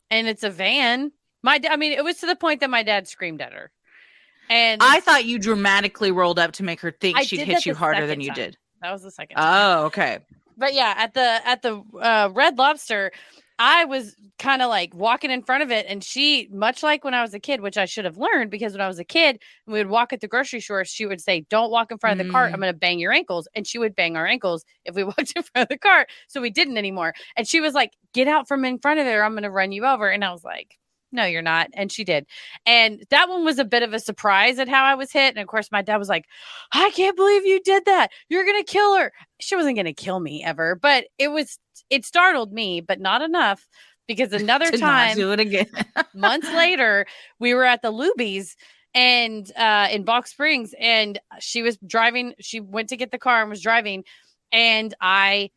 and 0.10 0.28
it's 0.28 0.42
a 0.44 0.50
van, 0.50 1.12
my. 1.44 1.60
I 1.70 1.76
mean, 1.76 1.92
it 1.92 2.04
was 2.04 2.18
to 2.18 2.26
the 2.26 2.36
point 2.36 2.62
that 2.62 2.70
my 2.72 2.82
dad 2.82 3.08
screamed 3.08 3.42
at 3.42 3.54
her, 3.54 3.72
and 4.50 4.82
I 4.84 5.00
thought 5.00 5.26
you 5.26 5.40
dramatically 5.40 6.12
rolled 6.12 6.40
up 6.40 6.54
to 6.54 6.64
make 6.64 6.80
her 6.82 6.92
think 6.92 7.18
I 7.18 7.24
she'd 7.24 7.42
hit 7.42 7.66
you 7.66 7.76
harder 7.76 8.08
than 8.08 8.22
you 8.22 8.28
time. 8.28 8.36
did. 8.36 8.58
that 8.82 8.92
was 8.92 9.04
the 9.04 9.12
second. 9.12 9.38
time. 9.38 9.46
Oh, 9.48 9.86
okay. 9.86 10.20
but 10.58 10.74
yeah, 10.74 10.94
at 10.98 11.14
the 11.14 11.42
at 11.48 11.62
the 11.62 11.82
uh, 12.02 12.30
Red 12.34 12.58
Lobster, 12.58 13.12
I 13.60 13.84
was 13.84 14.16
kind 14.40 14.62
of 14.62 14.70
like 14.70 14.96
walking 14.96 15.32
in 15.32 15.44
front 15.44 15.64
of 15.64 15.70
it, 15.70 15.86
and 15.90 16.02
she, 16.02 16.48
much 16.50 16.82
like 16.82 17.04
when 17.04 17.14
I 17.14 17.22
was 17.22 17.34
a 17.34 17.42
kid, 17.42 17.60
which 17.60 17.78
I 17.78 17.84
should 17.84 18.06
have 18.06 18.18
learned 18.18 18.50
because 18.50 18.72
when 18.72 18.80
I 18.80 18.88
was 18.88 19.00
a 19.00 19.04
kid, 19.04 19.42
we 19.68 19.74
would 19.74 19.90
walk 19.90 20.14
at 20.14 20.22
the 20.22 20.30
grocery 20.30 20.62
store. 20.62 20.86
She 20.86 21.06
would 21.06 21.20
say, 21.20 21.42
"Don't 21.50 21.70
walk 21.70 21.92
in 21.92 21.98
front 21.98 22.20
of 22.20 22.26
the 22.26 22.32
cart. 22.32 22.52
Mm. 22.52 22.54
I'm 22.54 22.62
going 22.62 22.74
to 22.74 22.80
bang 22.80 23.00
your 23.00 23.12
ankles," 23.12 23.50
and 23.54 23.68
she 23.68 23.78
would 23.78 23.96
bang 23.96 24.16
our 24.16 24.26
ankles 24.26 24.64
if 24.86 24.96
we 24.96 25.04
walked 25.06 25.34
in 25.36 25.44
front 25.44 25.64
of 25.64 25.68
the 25.68 25.78
cart. 25.78 26.08
So 26.28 26.40
we 26.40 26.50
didn't 26.50 26.78
anymore. 26.78 27.14
And 27.36 27.46
she 27.46 27.60
was 27.60 27.74
like, 27.74 27.92
"Get 28.14 28.30
out 28.30 28.48
from 28.48 28.64
in 28.64 28.80
front 28.80 29.02
of 29.02 29.06
it, 29.06 29.12
or 29.12 29.24
I'm 29.24 29.34
going 29.34 29.44
to 29.44 29.52
run 29.52 29.74
you 29.74 29.86
over." 29.86 30.10
And 30.10 30.24
I 30.24 30.32
was 30.32 30.44
like. 30.44 30.79
No, 31.12 31.26
you're 31.26 31.42
not. 31.42 31.70
And 31.74 31.92
she 31.92 32.04
did. 32.04 32.26
And 32.66 33.04
that 33.10 33.30
one 33.30 33.44
was 33.44 33.60
a 33.60 33.66
bit 33.66 33.84
of 33.84 33.94
a 33.94 34.00
surprise 34.00 34.60
at 34.60 34.70
how 34.70 34.84
I 34.84 34.96
was 34.96 35.12
hit. 35.12 35.30
And 35.30 35.40
of 35.40 35.48
course, 35.48 35.72
my 35.72 35.82
dad 35.82 35.98
was 35.98 36.10
like, 36.10 36.26
I 36.74 36.92
can't 36.92 37.18
believe 37.18 37.46
you 37.46 37.62
did 37.62 37.86
that. 37.86 38.12
You're 38.30 38.46
going 38.46 38.64
to 38.64 38.72
kill 38.72 38.96
her 38.98 39.12
she 39.40 39.56
wasn't 39.56 39.76
going 39.76 39.86
to 39.86 39.94
kill 39.94 40.20
me 40.20 40.44
ever, 40.44 40.76
but 40.76 41.06
it 41.18 41.30
was 41.30 41.58
it 41.90 42.06
startled 42.06 42.54
me, 42.54 42.82
but 42.82 43.00
not 43.00 43.22
enough 43.22 43.68
because 44.08 44.32
another 44.34 44.72
time 44.72 45.16
do 45.16 45.32
it 45.32 45.40
again. 45.40 45.68
months 46.14 46.48
later 46.54 47.06
we 47.40 47.54
were 47.54 47.66
at 47.66 47.82
the 47.82 47.92
Luby's 47.92 48.56
and 48.94 49.52
uh 49.58 49.88
in 49.92 50.04
Balch 50.04 50.28
Springs 50.28 50.74
and 50.80 51.20
she 51.40 51.62
was 51.62 51.78
driving 51.86 52.34
she 52.40 52.60
went 52.60 52.90
to 52.90 52.98
get 52.98 53.12
the 53.12 53.20
car 53.20 53.42
and 53.42 53.50
was 53.50 53.62
driving 53.62 54.04
and 54.52 54.94
I 55.00 55.52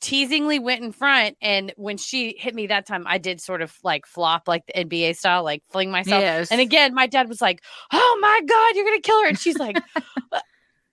teasingly 0.00 0.58
went 0.58 0.82
in 0.82 0.92
front 0.92 1.36
and 1.40 1.72
when 1.76 1.96
she 1.96 2.36
hit 2.38 2.54
me 2.54 2.66
that 2.66 2.86
time 2.86 3.04
I 3.06 3.18
did 3.18 3.40
sort 3.40 3.62
of 3.62 3.76
like 3.82 4.06
flop 4.06 4.48
like 4.48 4.66
the 4.66 4.72
NBA 4.84 5.16
style 5.16 5.44
like 5.44 5.62
fling 5.70 5.90
myself 5.90 6.20
yes. 6.20 6.50
and 6.50 6.60
again, 6.60 6.94
my 6.94 7.06
dad 7.06 7.28
was 7.28 7.40
like, 7.40 7.62
"Oh 7.92 8.18
my 8.20 8.40
god, 8.46 8.76
you're 8.76 8.84
gonna 8.84 9.00
kill 9.00 9.22
her!" 9.22 9.28
And 9.28 9.38
she's 9.38 9.58
like, 9.58 9.76
"Uh, 10.32 10.40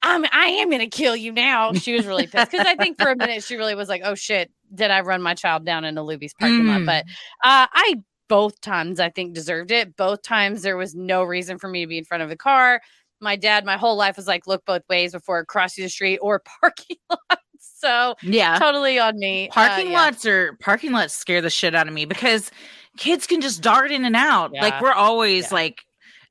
"I'm, 0.03 0.25
I 0.31 0.47
am 0.59 0.69
gonna 0.69 0.87
kill 0.87 1.15
you 1.15 1.31
now." 1.31 1.73
She 1.73 1.93
was 1.93 2.05
really 2.05 2.27
pissed 2.27 2.51
because 2.51 2.65
I 2.65 2.75
think 2.75 3.01
for 3.01 3.09
a 3.09 3.15
minute 3.15 3.43
she 3.43 3.55
really 3.55 3.75
was 3.75 3.89
like, 3.89 4.01
"Oh 4.03 4.15
shit, 4.15 4.51
did 4.73 4.91
I 4.91 5.01
run 5.01 5.21
my 5.21 5.33
child 5.33 5.65
down 5.65 5.85
in 5.85 5.97
a 5.97 6.03
Luby's 6.03 6.33
parking 6.33 6.67
lot?" 6.67 6.81
Mm. 6.81 6.85
But 6.85 7.05
uh, 7.43 7.67
I 7.73 7.95
both 8.31 8.61
times 8.61 9.01
I 9.01 9.09
think 9.09 9.33
deserved 9.33 9.71
it. 9.71 9.97
Both 9.97 10.21
times 10.21 10.61
there 10.61 10.77
was 10.77 10.95
no 10.95 11.21
reason 11.21 11.57
for 11.59 11.67
me 11.67 11.81
to 11.81 11.87
be 11.87 11.97
in 11.97 12.05
front 12.05 12.23
of 12.23 12.29
the 12.29 12.37
car. 12.37 12.81
My 13.19 13.35
dad, 13.35 13.65
my 13.65 13.75
whole 13.75 13.97
life 13.97 14.15
was 14.15 14.25
like, 14.25 14.47
look 14.47 14.65
both 14.65 14.83
ways 14.89 15.11
before 15.11 15.43
crossing 15.43 15.83
the 15.83 15.89
street 15.89 16.19
or 16.21 16.41
parking 16.61 16.95
lot. 17.09 17.39
So 17.81 18.15
Yeah. 18.21 18.57
totally 18.59 18.99
on 18.99 19.17
me. 19.19 19.49
Uh, 19.49 19.53
Parking 19.53 19.91
yeah. 19.91 20.01
lots 20.03 20.25
are 20.25 20.53
parking 20.61 20.91
lots 20.91 21.13
scare 21.13 21.41
the 21.41 21.49
shit 21.49 21.73
out 21.75 21.87
of 21.87 21.93
me 21.93 22.05
because 22.05 22.51
kids 22.97 23.25
can 23.27 23.41
just 23.41 23.61
dart 23.61 23.91
in 23.91 24.05
and 24.05 24.15
out. 24.15 24.53
Like 24.53 24.79
we're 24.81 24.91
always 24.93 25.45
Yeah. 25.45 25.55
like, 25.55 25.81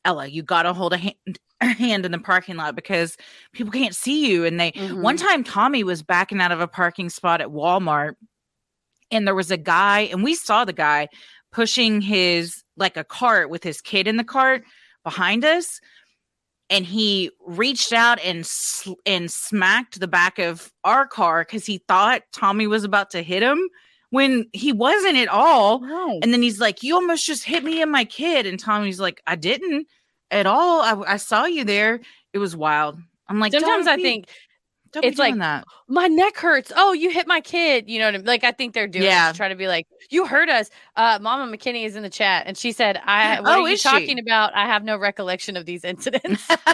Ella, 0.04 0.26
you 0.26 0.42
gotta 0.42 0.72
hold 0.72 0.92
a 0.92 0.96
hand, 0.98 1.38
hand 1.60 2.06
in 2.06 2.12
the 2.12 2.18
parking 2.18 2.56
lot 2.56 2.74
because 2.76 3.16
people 3.52 3.72
can't 3.72 3.94
see 3.94 4.26
you. 4.30 4.44
And 4.44 4.58
they 4.60 4.70
one 4.92 5.16
Mhm. 5.16 5.20
time 5.28 5.44
Tommy 5.44 5.82
was 5.84 6.02
backing 6.02 6.40
out 6.40 6.52
of 6.52 6.60
a 6.60 6.68
parking 6.68 7.10
spot 7.10 7.40
at 7.40 7.48
Walmart 7.48 8.14
and 9.10 9.26
there 9.26 9.34
was 9.34 9.50
a 9.50 9.56
guy, 9.56 10.02
and 10.02 10.22
we 10.22 10.36
saw 10.36 10.64
the 10.64 10.72
guy 10.72 11.08
pushing 11.52 12.00
his 12.00 12.62
like 12.76 12.96
a 12.96 13.02
cart 13.04 13.50
with 13.50 13.64
his 13.64 13.80
kid 13.80 14.06
in 14.06 14.16
the 14.16 14.24
cart 14.24 14.62
behind 15.02 15.44
us. 15.44 15.80
And 16.70 16.86
he 16.86 17.30
reached 17.44 17.92
out 17.92 18.20
and 18.24 18.46
sl- 18.46 18.94
and 19.04 19.30
smacked 19.30 19.98
the 20.00 20.06
back 20.08 20.38
of 20.38 20.72
our 20.84 21.06
car 21.06 21.44
because 21.44 21.66
he 21.66 21.78
thought 21.88 22.22
Tommy 22.32 22.66
was 22.68 22.84
about 22.84 23.10
to 23.10 23.22
hit 23.22 23.42
him 23.42 23.58
when 24.10 24.46
he 24.52 24.72
wasn't 24.72 25.16
at 25.16 25.28
all. 25.28 25.84
And 26.22 26.32
then 26.32 26.42
he's 26.42 26.60
like, 26.60 26.82
"You 26.84 26.94
almost 26.94 27.26
just 27.26 27.44
hit 27.44 27.64
me 27.64 27.82
and 27.82 27.90
my 27.90 28.04
kid." 28.04 28.46
And 28.46 28.58
Tommy's 28.58 29.00
like, 29.00 29.20
"I 29.26 29.34
didn't 29.36 29.88
at 30.30 30.46
all. 30.46 30.80
I, 30.80 31.14
I 31.14 31.16
saw 31.16 31.44
you 31.46 31.64
there. 31.64 32.00
It 32.32 32.38
was 32.38 32.54
wild." 32.56 32.98
I'm 33.26 33.38
like, 33.40 33.52
Sometimes 33.52 33.86
I 33.86 33.96
be- 33.96 34.02
think 34.02 34.28
it's 35.04 35.18
like, 35.18 35.36
that. 35.38 35.64
my 35.88 36.08
neck 36.08 36.36
hurts. 36.36 36.72
Oh, 36.74 36.92
you 36.92 37.10
hit 37.10 37.28
my 37.28 37.40
kid. 37.40 37.88
You 37.88 38.00
know 38.00 38.06
what 38.06 38.14
I 38.14 38.18
mean? 38.18 38.26
Like 38.26 38.42
I 38.42 38.50
think 38.50 38.74
they're 38.74 38.88
doing 38.88 39.04
Yeah. 39.04 39.26
yeah. 39.26 39.32
to 39.32 39.36
try 39.36 39.48
to 39.48 39.54
be 39.54 39.68
like, 39.68 39.86
you 40.10 40.26
hurt 40.26 40.48
us. 40.48 40.68
Uh 41.00 41.18
Mama 41.20 41.56
McKinney 41.56 41.84
is 41.86 41.96
in 41.96 42.02
the 42.02 42.10
chat 42.10 42.44
and 42.46 42.56
she 42.58 42.72
said, 42.72 43.00
I 43.04 43.40
what 43.40 43.48
Oh, 43.48 43.62
are 43.62 43.68
you 43.68 43.74
is 43.74 43.80
she? 43.80 43.88
talking 43.88 44.18
about? 44.18 44.54
I 44.54 44.66
have 44.66 44.84
no 44.84 44.96
recollection 44.98 45.56
of 45.56 45.64
these 45.64 45.84
incidents. 45.84 46.46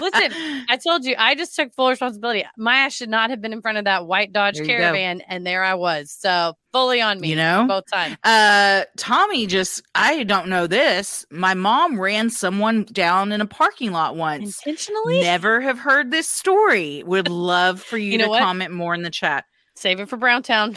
Listen, 0.00 0.32
I 0.68 0.78
told 0.82 1.04
you 1.04 1.14
I 1.18 1.34
just 1.34 1.54
took 1.54 1.72
full 1.74 1.90
responsibility. 1.90 2.44
My 2.56 2.76
ass 2.76 2.94
should 2.94 3.08
not 3.10 3.30
have 3.30 3.40
been 3.40 3.52
in 3.52 3.60
front 3.62 3.78
of 3.78 3.84
that 3.84 4.06
white 4.06 4.32
Dodge 4.32 4.56
you 4.58 4.62
go. 4.64 4.68
Caravan, 4.68 5.20
and 5.28 5.46
there 5.46 5.62
I 5.62 5.74
was. 5.74 6.10
So 6.10 6.54
fully 6.72 7.00
on 7.00 7.20
me. 7.20 7.28
You 7.30 7.36
know? 7.36 7.66
both 7.68 7.84
times. 7.92 8.16
uh 8.24 8.84
Tommy 8.96 9.46
just 9.46 9.82
I 9.94 10.24
don't 10.24 10.48
know 10.48 10.66
this. 10.66 11.24
My 11.30 11.54
mom 11.54 12.00
ran 12.00 12.30
someone 12.30 12.84
down 12.84 13.30
in 13.32 13.40
a 13.40 13.46
parking 13.46 13.92
lot 13.92 14.16
once. 14.16 14.58
Intentionally. 14.58 15.20
Never 15.20 15.60
have 15.60 15.78
heard 15.78 16.10
this 16.10 16.28
story. 16.28 17.02
Would 17.04 17.28
love 17.28 17.80
for 17.82 17.98
you, 18.04 18.12
You 18.12 18.18
know 18.18 18.24
to 18.24 18.30
what? 18.30 18.42
comment 18.42 18.72
more 18.72 18.94
in 18.94 19.02
the 19.02 19.10
chat. 19.10 19.44
Save 19.76 20.00
it 20.00 20.08
for 20.08 20.16
Browntown. 20.16 20.76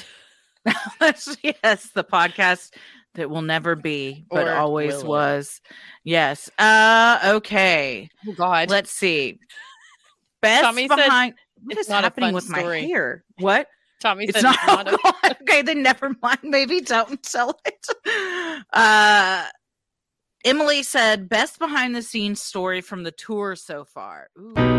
yes, 1.43 1.89
the 1.93 2.04
podcast 2.04 2.73
that 3.15 3.30
will 3.30 3.41
never 3.41 3.75
be, 3.75 4.25
but 4.30 4.47
Or 4.47 4.54
always 4.54 5.01
it? 5.01 5.06
was. 5.06 5.62
Yes. 6.04 6.49
Uh 6.58 7.19
okay. 7.36 8.10
Oh 8.28 8.34
God. 8.34 8.69
Let's 8.69 8.91
see. 8.91 9.39
Best 10.41 10.63
Tommy 10.63 10.88
behind 10.88 11.34
what 11.63 11.78
is 11.78 11.89
a 11.89 11.93
happening 11.93 12.34
with 12.34 12.49
my 12.49 12.60
story. 12.60 12.88
hair? 12.88 13.23
What? 13.39 13.67
Tommy 14.01 14.25
It's 14.25 14.34
said 14.34 14.43
not, 14.43 14.56
it's 14.56 14.67
not 14.67 14.88
a- 14.88 14.97
oh, 15.04 15.12
God. 15.23 15.38
okay, 15.41 15.62
then 15.62 15.82
never 15.82 16.12
mind. 16.21 16.39
Maybe 16.43 16.82
don't 16.82 17.21
tell 17.23 17.60
it. 17.65 17.88
Uh 18.73 19.45
Emily 20.43 20.84
said 20.84 21.28
best 21.28 21.58
behind 21.58 21.95
the 21.95 22.04
scenes 22.04 22.41
story 22.41 22.82
from 22.82 23.01
the 23.04 23.12
tour 23.12 23.56
so 23.56 23.84
far. 23.84 24.28
Ooh. 24.38 24.74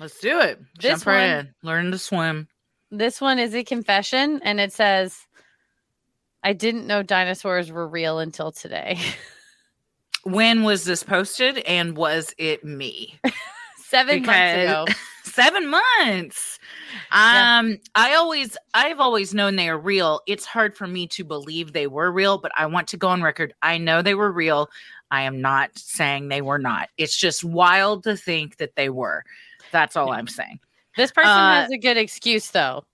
Let's 0.00 0.18
do 0.18 0.40
it. 0.40 0.58
This 0.80 0.92
Jump 0.92 1.06
right 1.06 1.36
one- 1.36 1.46
in. 1.46 1.54
Learn 1.62 1.90
to 1.92 1.98
swim. 1.98 2.48
This 2.90 3.20
one 3.20 3.38
is 3.38 3.54
a 3.54 3.62
confession, 3.62 4.40
and 4.42 4.58
it 4.58 4.72
says, 4.72 5.28
"I 6.42 6.54
didn't 6.54 6.86
know 6.88 7.02
dinosaurs 7.04 7.70
were 7.70 7.86
real 7.86 8.18
until 8.18 8.50
today." 8.50 8.98
When 10.22 10.64
was 10.64 10.84
this 10.84 11.02
posted 11.02 11.58
and 11.60 11.96
was 11.96 12.34
it 12.36 12.62
me? 12.62 13.18
Seven 13.78 14.20
Because- 14.20 14.26
months 14.26 14.92
ago. 14.92 15.00
Seven 15.24 15.68
months. 15.70 16.58
Yeah. 17.10 17.58
Um, 17.60 17.78
I 17.94 18.14
always 18.16 18.54
I've 18.74 19.00
always 19.00 19.32
known 19.32 19.56
they 19.56 19.70
are 19.70 19.78
real. 19.78 20.20
It's 20.26 20.44
hard 20.44 20.76
for 20.76 20.86
me 20.86 21.06
to 21.08 21.24
believe 21.24 21.72
they 21.72 21.86
were 21.86 22.12
real, 22.12 22.36
but 22.36 22.52
I 22.54 22.66
want 22.66 22.88
to 22.88 22.98
go 22.98 23.08
on 23.08 23.22
record. 23.22 23.54
I 23.62 23.78
know 23.78 24.02
they 24.02 24.14
were 24.14 24.30
real. 24.30 24.68
I 25.10 25.22
am 25.22 25.40
not 25.40 25.70
saying 25.78 26.28
they 26.28 26.42
were 26.42 26.58
not. 26.58 26.90
It's 26.98 27.16
just 27.16 27.42
wild 27.42 28.04
to 28.04 28.14
think 28.14 28.58
that 28.58 28.74
they 28.76 28.90
were. 28.90 29.24
That's 29.72 29.96
all 29.96 30.12
I'm 30.12 30.26
saying. 30.26 30.60
This 30.96 31.12
person 31.12 31.30
Uh, 31.30 31.62
has 31.62 31.70
a 31.70 31.78
good 31.78 31.96
excuse, 31.96 32.50
though. 32.50 32.84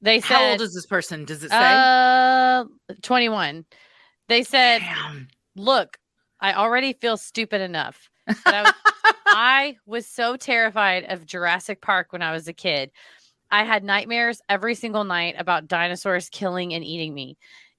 They 0.00 0.20
said, 0.20 0.34
How 0.34 0.50
old 0.50 0.60
is 0.62 0.74
this 0.74 0.86
person? 0.86 1.24
Does 1.24 1.44
it 1.44 1.50
say? 1.50 1.56
uh, 1.56 2.64
21. 3.02 3.64
They 4.28 4.42
said, 4.42 4.80
Damn. 4.80 5.28
Look, 5.54 5.98
I 6.40 6.54
already 6.54 6.92
feel 6.94 7.16
stupid 7.16 7.60
enough. 7.60 8.10
But 8.26 8.54
I, 8.54 8.62
was, 8.64 8.72
I 9.26 9.76
was 9.86 10.06
so 10.06 10.36
terrified 10.36 11.04
of 11.08 11.26
Jurassic 11.26 11.80
Park 11.80 12.12
when 12.12 12.22
I 12.22 12.32
was 12.32 12.48
a 12.48 12.52
kid. 12.52 12.90
I 13.50 13.64
had 13.64 13.84
nightmares 13.84 14.40
every 14.48 14.74
single 14.74 15.04
night 15.04 15.34
about 15.38 15.68
dinosaurs 15.68 16.28
killing 16.30 16.72
and 16.74 16.82
eating 16.82 17.12
me. 17.14 17.36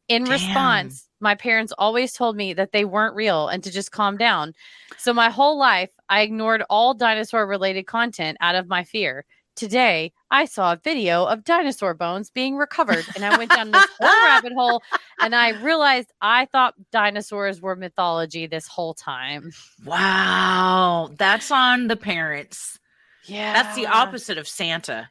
In 0.07 0.23
Damn. 0.23 0.31
response, 0.31 1.09
my 1.23 1.33
parents 1.33 1.73
always 1.79 2.13
told 2.13 2.35
me 2.35 2.53
that 2.53 2.73
they 2.73 2.85
weren't 2.85 3.15
real 3.15 3.47
and 3.47 3.63
to 3.63 3.71
just 3.71 3.91
calm 3.91 4.17
down. 4.17 4.53
So 4.97 5.13
my 5.13 5.29
whole 5.29 5.57
life, 5.57 5.89
I 6.09 6.21
ignored 6.21 6.63
all 6.69 6.93
dinosaur 6.93 7.47
related 7.47 7.87
content 7.87 8.37
out 8.41 8.55
of 8.55 8.67
my 8.67 8.83
fear. 8.83 9.25
Today, 9.55 10.11
I 10.31 10.45
saw 10.45 10.73
a 10.73 10.81
video 10.83 11.25
of 11.25 11.43
dinosaur 11.43 11.93
bones 11.93 12.31
being 12.31 12.57
recovered, 12.57 13.05
and 13.15 13.23
I 13.23 13.37
went 13.37 13.51
down 13.51 13.69
this 13.71 13.85
whole 13.99 14.23
rabbit 14.25 14.51
hole 14.53 14.81
and 15.21 15.35
I 15.35 15.51
realized 15.61 16.11
I 16.21 16.45
thought 16.45 16.73
dinosaurs 16.91 17.61
were 17.61 17.75
mythology 17.75 18.47
this 18.47 18.67
whole 18.67 18.95
time. 18.95 19.51
Wow. 19.85 21.11
That's 21.17 21.51
on 21.51 21.87
the 21.87 21.95
parents. 21.95 22.79
Yeah. 23.25 23.53
That's 23.53 23.75
the 23.75 23.85
opposite 23.85 24.37
of 24.39 24.47
Santa. 24.47 25.09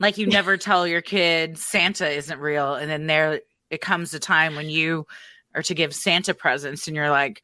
Like 0.00 0.18
you 0.18 0.26
never 0.26 0.56
tell 0.56 0.86
your 0.86 1.00
kid 1.00 1.56
Santa 1.56 2.08
isn't 2.08 2.40
real, 2.40 2.74
and 2.74 2.90
then 2.90 3.06
there 3.06 3.40
it 3.70 3.80
comes 3.80 4.12
a 4.12 4.18
time 4.18 4.56
when 4.56 4.68
you 4.68 5.06
are 5.54 5.62
to 5.62 5.74
give 5.74 5.94
Santa 5.94 6.34
presents, 6.34 6.86
and 6.86 6.96
you're 6.96 7.10
like, 7.10 7.42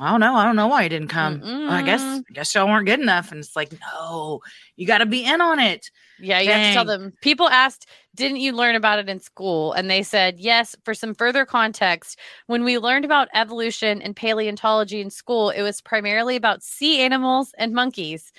I 0.00 0.10
don't 0.10 0.20
know, 0.20 0.34
I 0.34 0.44
don't 0.44 0.56
know 0.56 0.68
why 0.68 0.84
he 0.84 0.88
didn't 0.88 1.08
come. 1.08 1.40
Well, 1.40 1.70
I 1.70 1.82
guess 1.82 2.00
mm-hmm. 2.00 2.20
I 2.30 2.32
guess 2.32 2.54
y'all 2.54 2.66
weren't 2.66 2.86
good 2.86 3.00
enough, 3.00 3.30
and 3.30 3.40
it's 3.40 3.54
like, 3.54 3.72
no, 3.72 4.40
you 4.76 4.86
got 4.86 4.98
to 4.98 5.06
be 5.06 5.24
in 5.24 5.40
on 5.40 5.58
it. 5.58 5.90
Yeah, 6.18 6.40
you 6.40 6.50
have 6.50 6.68
to 6.68 6.72
tell 6.72 6.84
them. 6.84 7.12
People 7.20 7.48
asked, 7.48 7.88
didn't 8.14 8.36
you 8.36 8.52
learn 8.52 8.76
about 8.76 9.00
it 9.00 9.08
in 9.08 9.18
school? 9.18 9.72
And 9.72 9.90
they 9.90 10.02
said, 10.02 10.38
yes. 10.38 10.76
For 10.84 10.94
some 10.94 11.14
further 11.14 11.44
context, 11.44 12.18
when 12.46 12.62
we 12.62 12.78
learned 12.78 13.04
about 13.04 13.28
evolution 13.34 14.00
and 14.00 14.14
paleontology 14.14 15.00
in 15.00 15.10
school, 15.10 15.50
it 15.50 15.62
was 15.62 15.80
primarily 15.80 16.36
about 16.36 16.62
sea 16.62 17.00
animals 17.00 17.52
and 17.58 17.72
monkeys. 17.72 18.32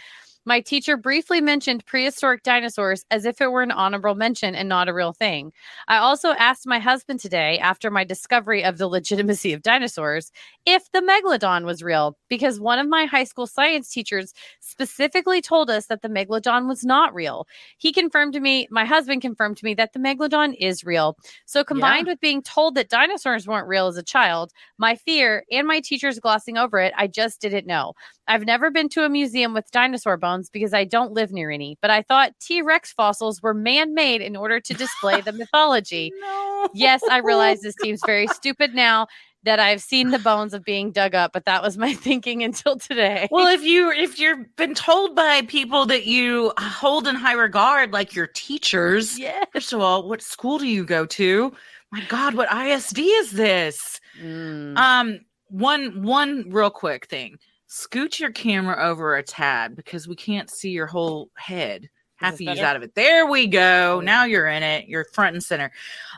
My 0.45 0.59
teacher 0.59 0.97
briefly 0.97 1.39
mentioned 1.39 1.85
prehistoric 1.85 2.43
dinosaurs 2.43 3.05
as 3.09 3.23
if 3.23 3.39
it 3.39 3.49
were 3.49 3.61
an 3.61 3.71
honorable 3.71 4.15
mention 4.15 4.55
and 4.55 4.67
not 4.67 4.89
a 4.89 4.93
real 4.93 5.13
thing. 5.13 5.53
I 5.87 5.97
also 5.97 6.31
asked 6.31 6.67
my 6.67 6.79
husband 6.79 7.21
today, 7.21 7.59
after 7.59 7.89
my 7.89 8.03
discovery 8.03 8.61
of 8.63 8.77
the 8.77 8.87
legitimacy 8.87 9.53
of 9.53 9.61
dinosaurs, 9.61 10.31
if 10.65 10.91
the 10.91 10.99
megalodon 10.99 11.63
was 11.63 11.81
real, 11.81 12.17
because 12.27 12.59
one 12.59 12.77
of 12.77 12.89
my 12.89 13.05
high 13.05 13.23
school 13.23 13.47
science 13.47 13.89
teachers 13.89 14.33
specifically 14.59 15.41
told 15.41 15.69
us 15.69 15.85
that 15.85 16.01
the 16.01 16.09
megalodon 16.09 16.67
was 16.67 16.83
not 16.83 17.13
real. 17.13 17.47
He 17.77 17.93
confirmed 17.93 18.33
to 18.33 18.41
me, 18.41 18.67
my 18.69 18.83
husband 18.83 19.21
confirmed 19.21 19.57
to 19.57 19.65
me 19.65 19.73
that 19.75 19.93
the 19.93 19.99
megalodon 19.99 20.55
is 20.59 20.83
real. 20.83 21.17
So, 21.45 21.63
combined 21.63 22.07
with 22.07 22.19
being 22.19 22.41
told 22.41 22.75
that 22.75 22.89
dinosaurs 22.89 23.47
weren't 23.47 23.67
real 23.67 23.87
as 23.87 23.97
a 23.97 24.03
child, 24.03 24.51
my 24.77 24.95
fear 24.95 25.45
and 25.51 25.65
my 25.65 25.79
teachers 25.79 26.19
glossing 26.19 26.57
over 26.57 26.79
it, 26.79 26.93
I 26.97 27.07
just 27.07 27.39
didn't 27.39 27.65
know. 27.65 27.93
I've 28.27 28.45
never 28.45 28.71
been 28.71 28.89
to 28.89 29.03
a 29.03 29.09
museum 29.09 29.53
with 29.53 29.71
dinosaur 29.71 30.17
bones 30.17 30.32
because 30.49 30.73
I 30.73 30.83
don't 30.83 31.13
live 31.13 31.31
near 31.31 31.51
any, 31.51 31.77
but 31.81 31.89
I 31.89 32.01
thought 32.01 32.33
T 32.39 32.61
Rex 32.61 32.91
fossils 32.91 33.41
were 33.41 33.53
man 33.53 33.93
made 33.93 34.21
in 34.21 34.35
order 34.35 34.59
to 34.59 34.73
display 34.73 35.21
the 35.21 35.31
mythology. 35.31 36.11
No. 36.23 36.69
Yes, 36.73 37.01
I 37.09 37.17
realize 37.17 37.59
this 37.59 37.75
seems 37.81 37.99
very 38.05 38.27
stupid 38.27 38.73
now 38.73 39.07
that 39.43 39.59
I've 39.59 39.81
seen 39.81 40.11
the 40.11 40.19
bones 40.19 40.53
of 40.53 40.63
being 40.63 40.91
dug 40.91 41.13
up, 41.13 41.33
but 41.33 41.45
that 41.45 41.61
was 41.61 41.77
my 41.77 41.93
thinking 42.07 42.43
until 42.43 42.77
today. 42.77 43.27
Well, 43.29 43.47
if 43.47 43.63
you 43.63 43.91
if 43.91 44.19
you've 44.19 44.55
been 44.55 44.73
told 44.73 45.15
by 45.15 45.41
people 45.43 45.85
that 45.87 46.05
you 46.05 46.53
hold 46.57 47.07
in 47.07 47.15
high 47.15 47.33
regard, 47.33 47.91
like 47.91 48.15
your 48.15 48.27
teachers, 48.27 49.19
yeah. 49.19 49.43
first 49.51 49.73
of 49.73 49.81
all, 49.81 50.07
what 50.07 50.21
school 50.21 50.57
do 50.57 50.67
you 50.67 50.85
go 50.85 51.05
to? 51.05 51.53
My 51.91 52.01
God, 52.07 52.35
what 52.35 52.51
ISD 52.51 52.99
is 52.99 53.31
this? 53.31 53.99
Mm. 54.21 54.77
Um, 54.77 55.19
one 55.49 56.01
one 56.03 56.49
real 56.49 56.71
quick 56.71 57.05
thing. 57.07 57.37
Scoot 57.75 58.19
your 58.19 58.31
camera 58.31 58.77
over 58.77 59.15
a 59.15 59.23
tad 59.23 59.75
because 59.75 60.07
we 60.07 60.15
can't 60.15 60.47
see 60.47 60.69
your 60.69 60.85
whole 60.85 61.31
head. 61.33 61.89
Half 62.17 62.35
of 62.35 62.41
you's 62.41 62.59
out 62.59 62.75
of 62.75 62.83
it. 62.83 62.93
There 62.93 63.25
we 63.25 63.47
go. 63.47 63.99
Now 63.99 64.25
you're 64.25 64.45
in 64.45 64.61
it. 64.61 64.87
You're 64.87 65.05
front 65.05 65.33
and 65.33 65.43
center. 65.43 65.71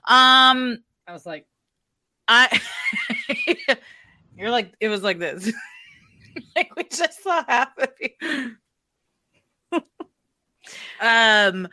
Um, 0.04 0.80
I 1.08 1.13
was 1.13 1.26
like, 1.26 1.48
I 2.28 2.60
you're 4.38 4.52
like 4.52 4.74
it 4.82 4.89
was 4.89 5.02
like 5.02 5.18
this. 5.18 5.50
like 6.58 6.76
we 6.76 6.84
just 6.84 7.24
saw 7.24 7.41
half 7.48 7.72
of 7.78 7.88
you. 8.02 8.58
um 11.00 11.70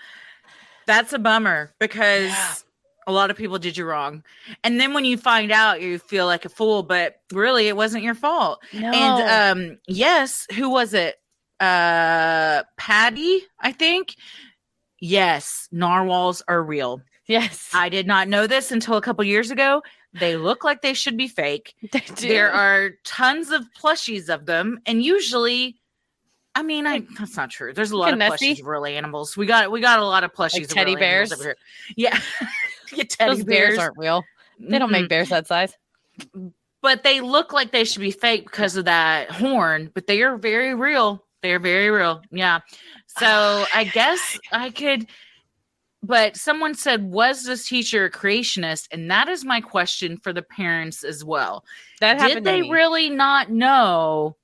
That's 0.87 1.13
a 1.13 1.19
bummer 1.19 1.75
because. 1.81 2.65
A 3.07 3.13
lot 3.13 3.31
of 3.31 3.37
people 3.37 3.59
did 3.59 3.77
you 3.77 3.85
wrong. 3.85 4.23
And 4.65 4.81
then 4.81 4.95
when 4.95 5.05
you 5.05 5.17
find 5.17 5.51
out, 5.51 5.81
you 5.81 5.99
feel 5.99 6.27
like 6.27 6.45
a 6.45 6.49
fool, 6.49 6.83
but 6.83 7.17
really 7.33 7.69
it 7.69 7.77
wasn't 7.77 8.05
your 8.05 8.15
fault. 8.15 8.61
No. 8.73 8.91
And 8.93 9.61
um 9.71 9.79
yes, 9.89 10.47
who 10.55 10.69
was 10.71 10.95
it? 10.95 11.17
Uh 11.61 12.63
Patty, 12.77 13.41
I 13.61 13.73
think. 13.73 14.17
Yes, 15.01 15.69
narwhals 15.73 16.43
are 16.47 16.63
real. 16.63 17.01
yes, 17.27 17.71
I 17.75 17.89
did 17.89 18.07
not 18.07 18.29
know 18.29 18.47
this 18.47 18.71
until 18.71 18.97
a 18.97 19.01
couple 19.03 19.25
years 19.25 19.51
ago. 19.51 19.83
They 20.13 20.37
look 20.37 20.63
like 20.65 20.83
they 20.83 20.93
should 20.95 21.17
be 21.17 21.27
fake. 21.29 21.75
they 21.93 22.01
do. 22.01 22.29
There 22.29 22.53
are 22.53 22.91
tons 23.05 23.51
of 23.51 23.65
plushies 23.81 24.29
of 24.29 24.45
them, 24.47 24.79
and 24.87 25.03
usually, 25.03 25.81
I 26.55 26.63
mean, 26.63 26.87
I 26.87 27.03
that's 27.19 27.37
not 27.37 27.51
true. 27.51 27.73
There's 27.73 27.91
a 27.93 27.97
lot 27.97 28.09
of 28.13 28.19
Kinda 28.19 28.29
Nessie? 28.31 28.55
plushies 28.57 28.61
of 28.61 28.67
real 28.67 28.85
animals. 28.85 29.37
We 29.37 29.47
got 29.47 29.73
we 29.73 29.81
got 29.81 29.99
a 30.01 30.05
lot 30.05 30.23
of 30.23 30.33
plushies 30.35 30.53
Like 30.55 30.63
of 30.65 30.69
teddy 30.69 30.91
real 30.93 31.01
bears? 31.01 31.33
over 31.33 31.43
here. 31.43 31.57
Yeah, 31.97 32.21
yeah, 32.97 33.05
teddy 33.09 33.35
Those 33.37 33.45
bears. 33.45 33.69
bears 33.71 33.79
aren't 33.79 33.99
real. 33.99 34.25
They 34.59 34.79
don't 34.79 34.91
make 34.93 35.07
Mm-mm. 35.07 35.09
bears 35.09 35.29
that 35.31 35.47
size. 35.47 35.77
but 36.83 37.03
they 37.03 37.21
look 37.21 37.53
like 37.53 37.73
they 37.73 37.85
should 37.85 38.01
be 38.03 38.11
fake 38.11 38.45
because 38.45 38.77
of 38.77 38.85
that 38.85 39.31
horn. 39.31 39.91
But 39.95 40.07
they 40.07 40.23
are 40.23 40.37
very 40.37 40.75
real. 40.75 41.25
They 41.43 41.53
are 41.53 41.59
very 41.59 41.91
real. 41.91 42.23
Yeah. 42.31 42.61
So 43.07 43.65
I 43.75 43.85
guess 43.85 44.39
I 44.53 44.71
could. 44.71 45.07
But 46.05 46.37
someone 46.37 46.75
said, 46.75 47.05
"Was 47.13 47.45
this 47.45 47.69
teacher 47.69 48.05
a 48.07 48.11
creationist?" 48.11 48.89
And 48.91 49.09
that 49.11 49.29
is 49.29 49.45
my 49.45 49.61
question 49.61 50.17
for 50.19 50.33
the 50.33 50.43
parents 50.43 51.05
as 51.05 51.25
well. 51.25 51.65
That 52.01 52.19
Did 52.21 52.43
they 52.45 52.63
really 52.63 53.09
not 53.09 53.51
know? 53.51 54.37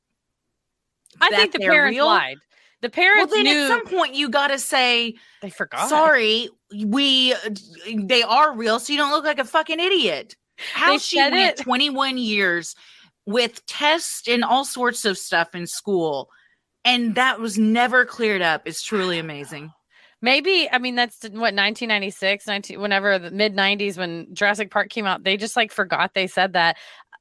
I 1.20 1.30
think 1.30 1.52
the 1.52 1.58
parents 1.58 1.96
real? 1.96 2.06
lied. 2.06 2.36
The 2.80 2.86
Well, 2.86 2.92
parents 2.92 3.34
then 3.34 3.42
knew 3.44 3.62
at 3.64 3.68
some 3.68 3.86
point 3.86 4.14
you 4.14 4.28
got 4.28 4.48
to 4.48 4.58
say, 4.60 5.16
they 5.42 5.50
forgot. 5.50 5.88
"Sorry, 5.88 6.48
we 6.72 7.34
they 7.94 8.22
are 8.22 8.54
real, 8.54 8.78
so 8.80 8.92
you 8.92 8.98
don't 8.98 9.12
look 9.12 9.24
like 9.24 9.38
a 9.38 9.44
fucking 9.44 9.80
idiot." 9.80 10.36
How 10.72 10.92
They 10.92 10.98
she 10.98 11.16
went 11.18 11.60
it. 11.60 11.62
21 11.62 12.18
years 12.18 12.74
with 13.26 13.64
tests 13.66 14.26
and 14.26 14.42
all 14.42 14.64
sorts 14.64 15.04
of 15.04 15.16
stuff 15.18 15.54
in 15.54 15.66
school, 15.66 16.28
and 16.84 17.14
that 17.14 17.40
was 17.40 17.58
never 17.58 18.04
cleared 18.04 18.42
up 18.42 18.66
is 18.66 18.82
truly 18.82 19.18
amazing. 19.18 19.72
Maybe 20.20 20.68
I 20.70 20.78
mean 20.78 20.96
that's 20.96 21.22
what 21.22 21.54
1996, 21.54 22.46
19, 22.46 22.80
whenever 22.80 23.18
the 23.18 23.30
mid 23.30 23.54
90s 23.54 23.96
when 23.96 24.26
Jurassic 24.34 24.70
Park 24.70 24.90
came 24.90 25.06
out, 25.06 25.22
they 25.22 25.36
just 25.36 25.56
like 25.56 25.70
forgot 25.72 26.14
they 26.14 26.26
said 26.26 26.54
that. 26.54 26.76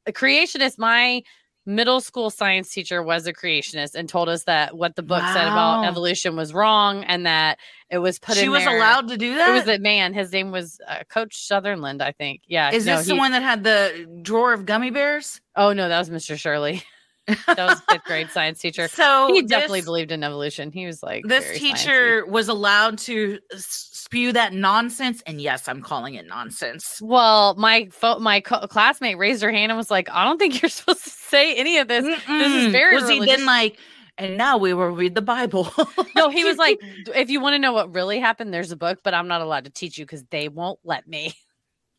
Creationist, 0.10 0.80
my 0.80 1.22
middle 1.68 2.00
school 2.00 2.30
science 2.30 2.70
teacher 2.72 3.04
was 3.04 3.28
a 3.28 3.34
creationist 3.34 3.94
and 3.94 4.08
told 4.08 4.30
us 4.30 4.46
that 4.46 4.76
what 4.76 4.96
the 4.96 5.04
book 5.04 5.22
said 5.22 5.48
about 5.48 5.86
evolution 5.86 6.36
was 6.36 6.54
wrong 6.54 7.04
and 7.04 7.26
that 7.26 7.60
it 7.90 7.98
was 7.98 8.18
put 8.18 8.38
in. 8.38 8.44
she 8.44 8.50
was 8.50 8.64
there- 8.64 8.78
allowed 8.78 9.10
to 9.10 9.18
do 9.18 9.36
that. 9.36 9.50
It 9.50 9.54
was 9.54 9.68
a 9.68 9.78
man. 9.78 10.14
His 10.14 10.32
name 10.32 10.52
was 10.52 10.80
uh, 10.88 11.04
Coach 11.10 11.36
Sutherland, 11.46 12.02
I 12.02 12.14
think. 12.14 12.42
Yeah. 12.48 12.72
is 12.72 12.86
no, 12.86 12.98
this 12.98 13.08
the 13.08 13.16
one 13.16 13.34
that 13.34 13.44
had 13.44 13.64
the 13.64 14.20
drawer 14.24 14.54
of 14.54 14.66
gummy 14.66 14.90
bears? 14.92 15.42
Oh 15.56 15.74
no, 15.74 15.90
that 15.90 16.00
was 16.00 16.10
Mr. 16.10 16.40
Shirley. 16.40 16.82
that 17.28 17.58
was 17.58 17.82
fifth 17.90 18.06
grade 18.06 18.30
science 18.32 18.60
teacher. 18.60 18.88
So 18.92 19.28
he 19.34 19.42
this- 19.42 19.50
definitely 19.50 19.82
believed 19.82 20.14
in 20.14 20.24
evolution. 20.24 20.72
He 20.72 20.86
was 20.86 21.04
like 21.04 21.26
this 21.26 21.60
teacher 21.60 22.26
was 22.26 22.48
allowed 22.48 23.00
to 23.00 23.40
spew 24.08 24.32
that 24.32 24.54
nonsense 24.54 25.22
and 25.28 25.42
yes 25.42 25.68
i'm 25.68 25.82
calling 25.82 26.14
it 26.16 26.26
nonsense 26.26 27.00
Well, 27.02 27.56
my 27.56 27.90
fo- 27.92 28.20
my 28.20 28.40
co- 28.40 28.66
classmate 28.68 29.18
raised 29.18 29.42
her 29.44 29.52
hand 29.52 29.70
and 29.70 29.78
was 29.78 29.92
like, 29.92 30.10
"I 30.10 30.24
don't 30.24 30.38
think 30.38 30.62
you're 30.62 30.70
supposed 30.70 31.04
to 31.04 31.10
say 31.10 31.56
any 31.56 31.78
of 31.78 31.90
this." 31.90 32.06
This 32.06 32.54
is 32.54 32.68
Mm-mm. 32.68 32.72
very 32.72 32.96
was 32.96 33.10
he 33.10 33.20
then 33.20 33.46
like 33.46 33.78
and 34.18 34.38
now 34.38 34.58
we 34.58 34.74
will 34.74 34.88
read 34.88 35.14
the 35.14 35.22
bible 35.22 35.72
No, 36.16 36.30
he 36.30 36.46
was 36.46 36.56
like, 36.58 36.80
"If 37.16 37.30
you 37.30 37.42
want 37.42 37.56
to 37.56 37.60
know 37.60 37.74
what 37.74 37.94
really 37.94 38.20
happened, 38.20 38.54
there's 38.54 38.72
a 38.72 38.78
book, 38.78 39.00
but 39.04 39.14
I'm 39.14 39.28
not 39.28 39.42
allowed 39.42 39.66
to 39.66 39.72
teach 39.72 39.98
you 39.98 40.06
because 40.06 40.24
they 40.32 40.48
won't 40.48 40.80
let 40.86 41.06
me." 41.06 41.34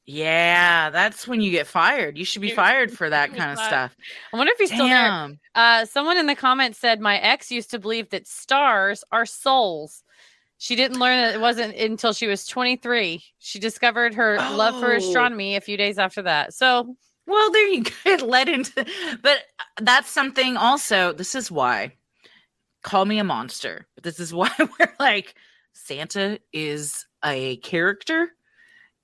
yeah 0.07 0.89
that's 0.89 1.29
when 1.29 1.43
you 1.43 1.51
get 1.51 1.67
fired 1.67 2.17
you 2.17 2.25
should 2.25 2.41
be 2.41 2.49
fired 2.51 2.91
for 2.91 3.11
that 3.11 3.29
kind 3.35 3.53
of 3.53 3.59
stuff 3.59 3.95
I 4.33 4.39
wonder 4.39 4.53
if 4.55 4.59
he's 4.59 4.73
still 4.73 4.89
there. 4.89 5.29
Uh, 5.55 5.85
someone 5.85 6.17
in 6.17 6.25
the 6.25 6.35
comments 6.35 6.79
said 6.79 6.99
my 6.99 7.19
ex 7.19 7.51
used 7.51 7.71
to 7.73 7.79
believe 7.79 8.09
that 8.11 8.27
stars 8.27 9.05
are 9.13 9.27
souls. 9.27 10.03
She 10.61 10.75
didn't 10.75 10.99
learn 10.99 11.17
that 11.23 11.35
it 11.37 11.41
wasn't 11.41 11.77
until 11.77 12.13
she 12.13 12.27
was 12.27 12.45
23. 12.47 13.23
She 13.39 13.59
discovered 13.59 14.15
her 14.15 14.37
love 14.57 14.79
for 14.81 14.93
Oh. 14.93 14.97
astronomy 14.97 15.55
a 15.57 15.61
few 15.61 15.77
days 15.77 15.99
after 15.99 16.23
that. 16.23 16.53
So 16.53 16.97
well 17.27 17.51
there 17.53 17.69
you 17.69 17.85
go. 17.85 17.91
It 18.07 18.23
led 18.23 18.49
into 18.49 18.85
but 19.23 19.39
that's 19.81 20.11
something 20.11 20.57
also 20.57 21.13
this 21.13 21.35
is 21.35 21.51
why. 21.51 21.95
Call 22.83 23.05
me 23.05 23.19
a 23.19 23.25
monster. 23.25 23.87
But 23.95 24.05
this 24.05 24.19
is 24.21 24.35
why 24.35 24.51
we're 24.59 24.95
like 24.99 25.35
santa 25.75 26.41
is 26.53 27.07
a 27.25 27.57
character. 27.59 28.31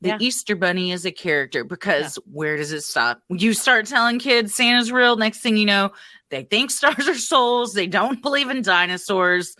The 0.01 0.09
Yeah. 0.09 0.19
easter 0.21 0.57
bunny 0.57 0.91
is 0.91 1.07
a 1.07 1.13
character 1.13 1.63
because 1.65 2.19
where 2.27 2.57
does 2.57 2.73
it 2.73 2.83
stop? 2.83 3.23
You 3.31 3.55
start 3.55 3.87
telling 3.87 4.19
kids 4.19 4.55
santa's 4.57 4.91
real. 4.91 5.17
Next 5.17 5.41
thing 5.41 5.57
you 5.57 5.67
know 5.67 5.93
they 6.31 6.43
think 6.43 6.71
stars 6.73 7.07
are 7.07 7.15
souls. 7.15 7.75
They 7.75 7.87
don't 7.87 8.21
believe 8.21 8.51
in 8.51 8.61
dinosaurs 8.63 9.55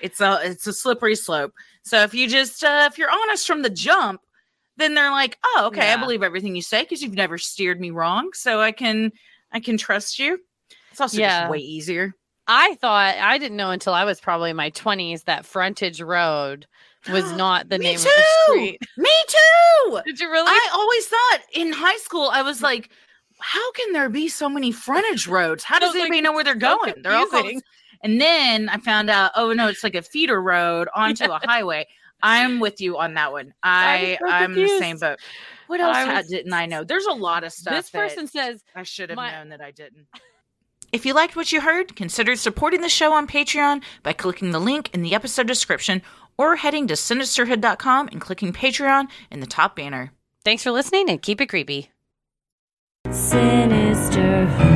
it's 0.00 0.20
a 0.20 0.40
it's 0.42 0.66
a 0.66 0.72
slippery 0.72 1.14
slope 1.16 1.52
so 1.82 2.02
if 2.02 2.12
you 2.14 2.28
just 2.28 2.62
uh, 2.64 2.88
if 2.90 2.98
you're 2.98 3.10
honest 3.10 3.46
from 3.46 3.62
the 3.62 3.70
jump 3.70 4.20
then 4.76 4.94
they're 4.94 5.10
like 5.10 5.36
oh 5.44 5.64
okay 5.66 5.92
i 5.92 5.96
believe 5.96 6.22
everything 6.22 6.54
you 6.54 6.62
say 6.62 6.82
because 6.82 7.02
you've 7.02 7.14
never 7.14 7.38
steered 7.38 7.80
me 7.80 7.90
wrong 7.90 8.30
so 8.34 8.60
i 8.60 8.72
can 8.72 9.10
i 9.52 9.60
can 9.60 9.76
trust 9.78 10.18
you 10.18 10.38
it's 10.90 11.00
also 11.00 11.18
Yeah. 11.18 11.40
just 11.42 11.50
way 11.50 11.58
easier 11.58 12.12
I 12.48 12.76
thought 12.76 13.16
I 13.16 13.38
didn't 13.38 13.56
know 13.56 13.72
until 13.72 13.92
I 13.92 14.04
was 14.04 14.20
probably 14.20 14.50
in 14.50 14.56
my 14.56 14.70
20s 14.70 15.24
that 15.24 15.44
Frontage 15.44 16.00
Road 16.00 16.64
was 17.10 17.24
not 17.36 17.68
the 17.68 17.76
Me 17.76 17.86
name 17.86 17.96
of 17.96 18.04
the 18.04 18.24
street. 18.44 18.78
me 18.96 19.10
too 19.26 20.00
Did 20.06 20.20
you 20.20 20.30
really? 20.30 20.46
i 20.48 20.70
always 20.72 21.06
thought 21.06 21.38
in 21.54 21.72
high 21.72 21.96
school 21.96 22.28
i 22.32 22.42
was 22.42 22.62
like 22.62 22.90
how 23.40 23.72
can 23.72 23.92
there 23.92 24.08
be 24.08 24.28
so 24.28 24.48
many 24.48 24.70
frontage 24.70 25.26
roads 25.26 25.64
how 25.64 25.80
does 25.80 25.88
was 25.88 25.94
like, 25.96 26.02
anybody 26.02 26.20
know 26.20 26.32
where 26.32 26.44
they're 26.44 26.54
so 26.54 26.78
going 26.78 26.94
they're 27.02 27.12
all 27.16 27.26
called 27.26 27.42
confusing. 27.46 27.62
And 28.02 28.20
then 28.20 28.68
i 28.68 28.76
found 28.78 29.08
out 29.10 29.30
oh 29.36 29.52
no 29.52 29.68
it's 29.68 29.82
like 29.84 29.94
a 29.94 30.02
feeder 30.02 30.40
road 30.40 30.88
onto 30.94 31.24
a 31.24 31.40
highway 31.44 31.86
i'm 32.22 32.60
with 32.60 32.80
you 32.80 32.96
on 32.98 33.14
that 33.14 33.32
one 33.32 33.52
i 33.62 34.16
I 34.20 34.24
was 34.24 34.30
so 34.30 34.34
i'm 34.36 34.54
the 34.54 34.68
same 34.68 34.78
confused. 34.80 35.00
boat 35.00 35.18
what 35.66 35.80
else 35.80 35.96
I 35.96 36.14
was- 36.18 36.28
didn't 36.28 36.52
i 36.52 36.66
know 36.66 36.84
there's 36.84 37.06
a 37.06 37.12
lot 37.12 37.44
of 37.44 37.52
stuff 37.52 37.74
this 37.74 37.90
person 37.90 38.26
says 38.26 38.62
i 38.74 38.82
should 38.82 39.10
have 39.10 39.16
my- 39.16 39.32
known 39.32 39.48
that 39.50 39.60
i 39.60 39.70
didn't 39.70 40.06
if 40.92 41.04
you 41.04 41.14
liked 41.14 41.34
what 41.34 41.50
you 41.50 41.60
heard, 41.62 41.96
consider 41.96 42.36
supporting 42.36 42.80
the 42.80 42.88
show 42.88 43.12
on 43.12 43.26
Patreon 43.26 43.82
by 44.04 44.12
clicking 44.12 44.52
the 44.52 44.60
link 44.60 44.88
in 44.94 45.02
the 45.02 45.16
episode 45.16 45.48
description 45.48 46.00
or 46.38 46.54
heading 46.56 46.86
to 46.86 46.94
sinisterhood.com 46.94 48.08
and 48.12 48.20
clicking 48.20 48.52
Patreon 48.52 49.08
in 49.32 49.40
the 49.40 49.48
top 49.48 49.74
banner. 49.74 50.12
Thanks 50.44 50.62
for 50.62 50.70
listening 50.70 51.10
and 51.10 51.20
keep 51.20 51.40
it 51.40 51.48
creepy. 51.48 51.90
Sinisterhood. 53.10 54.75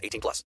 18 0.01 0.19
plus. 0.21 0.43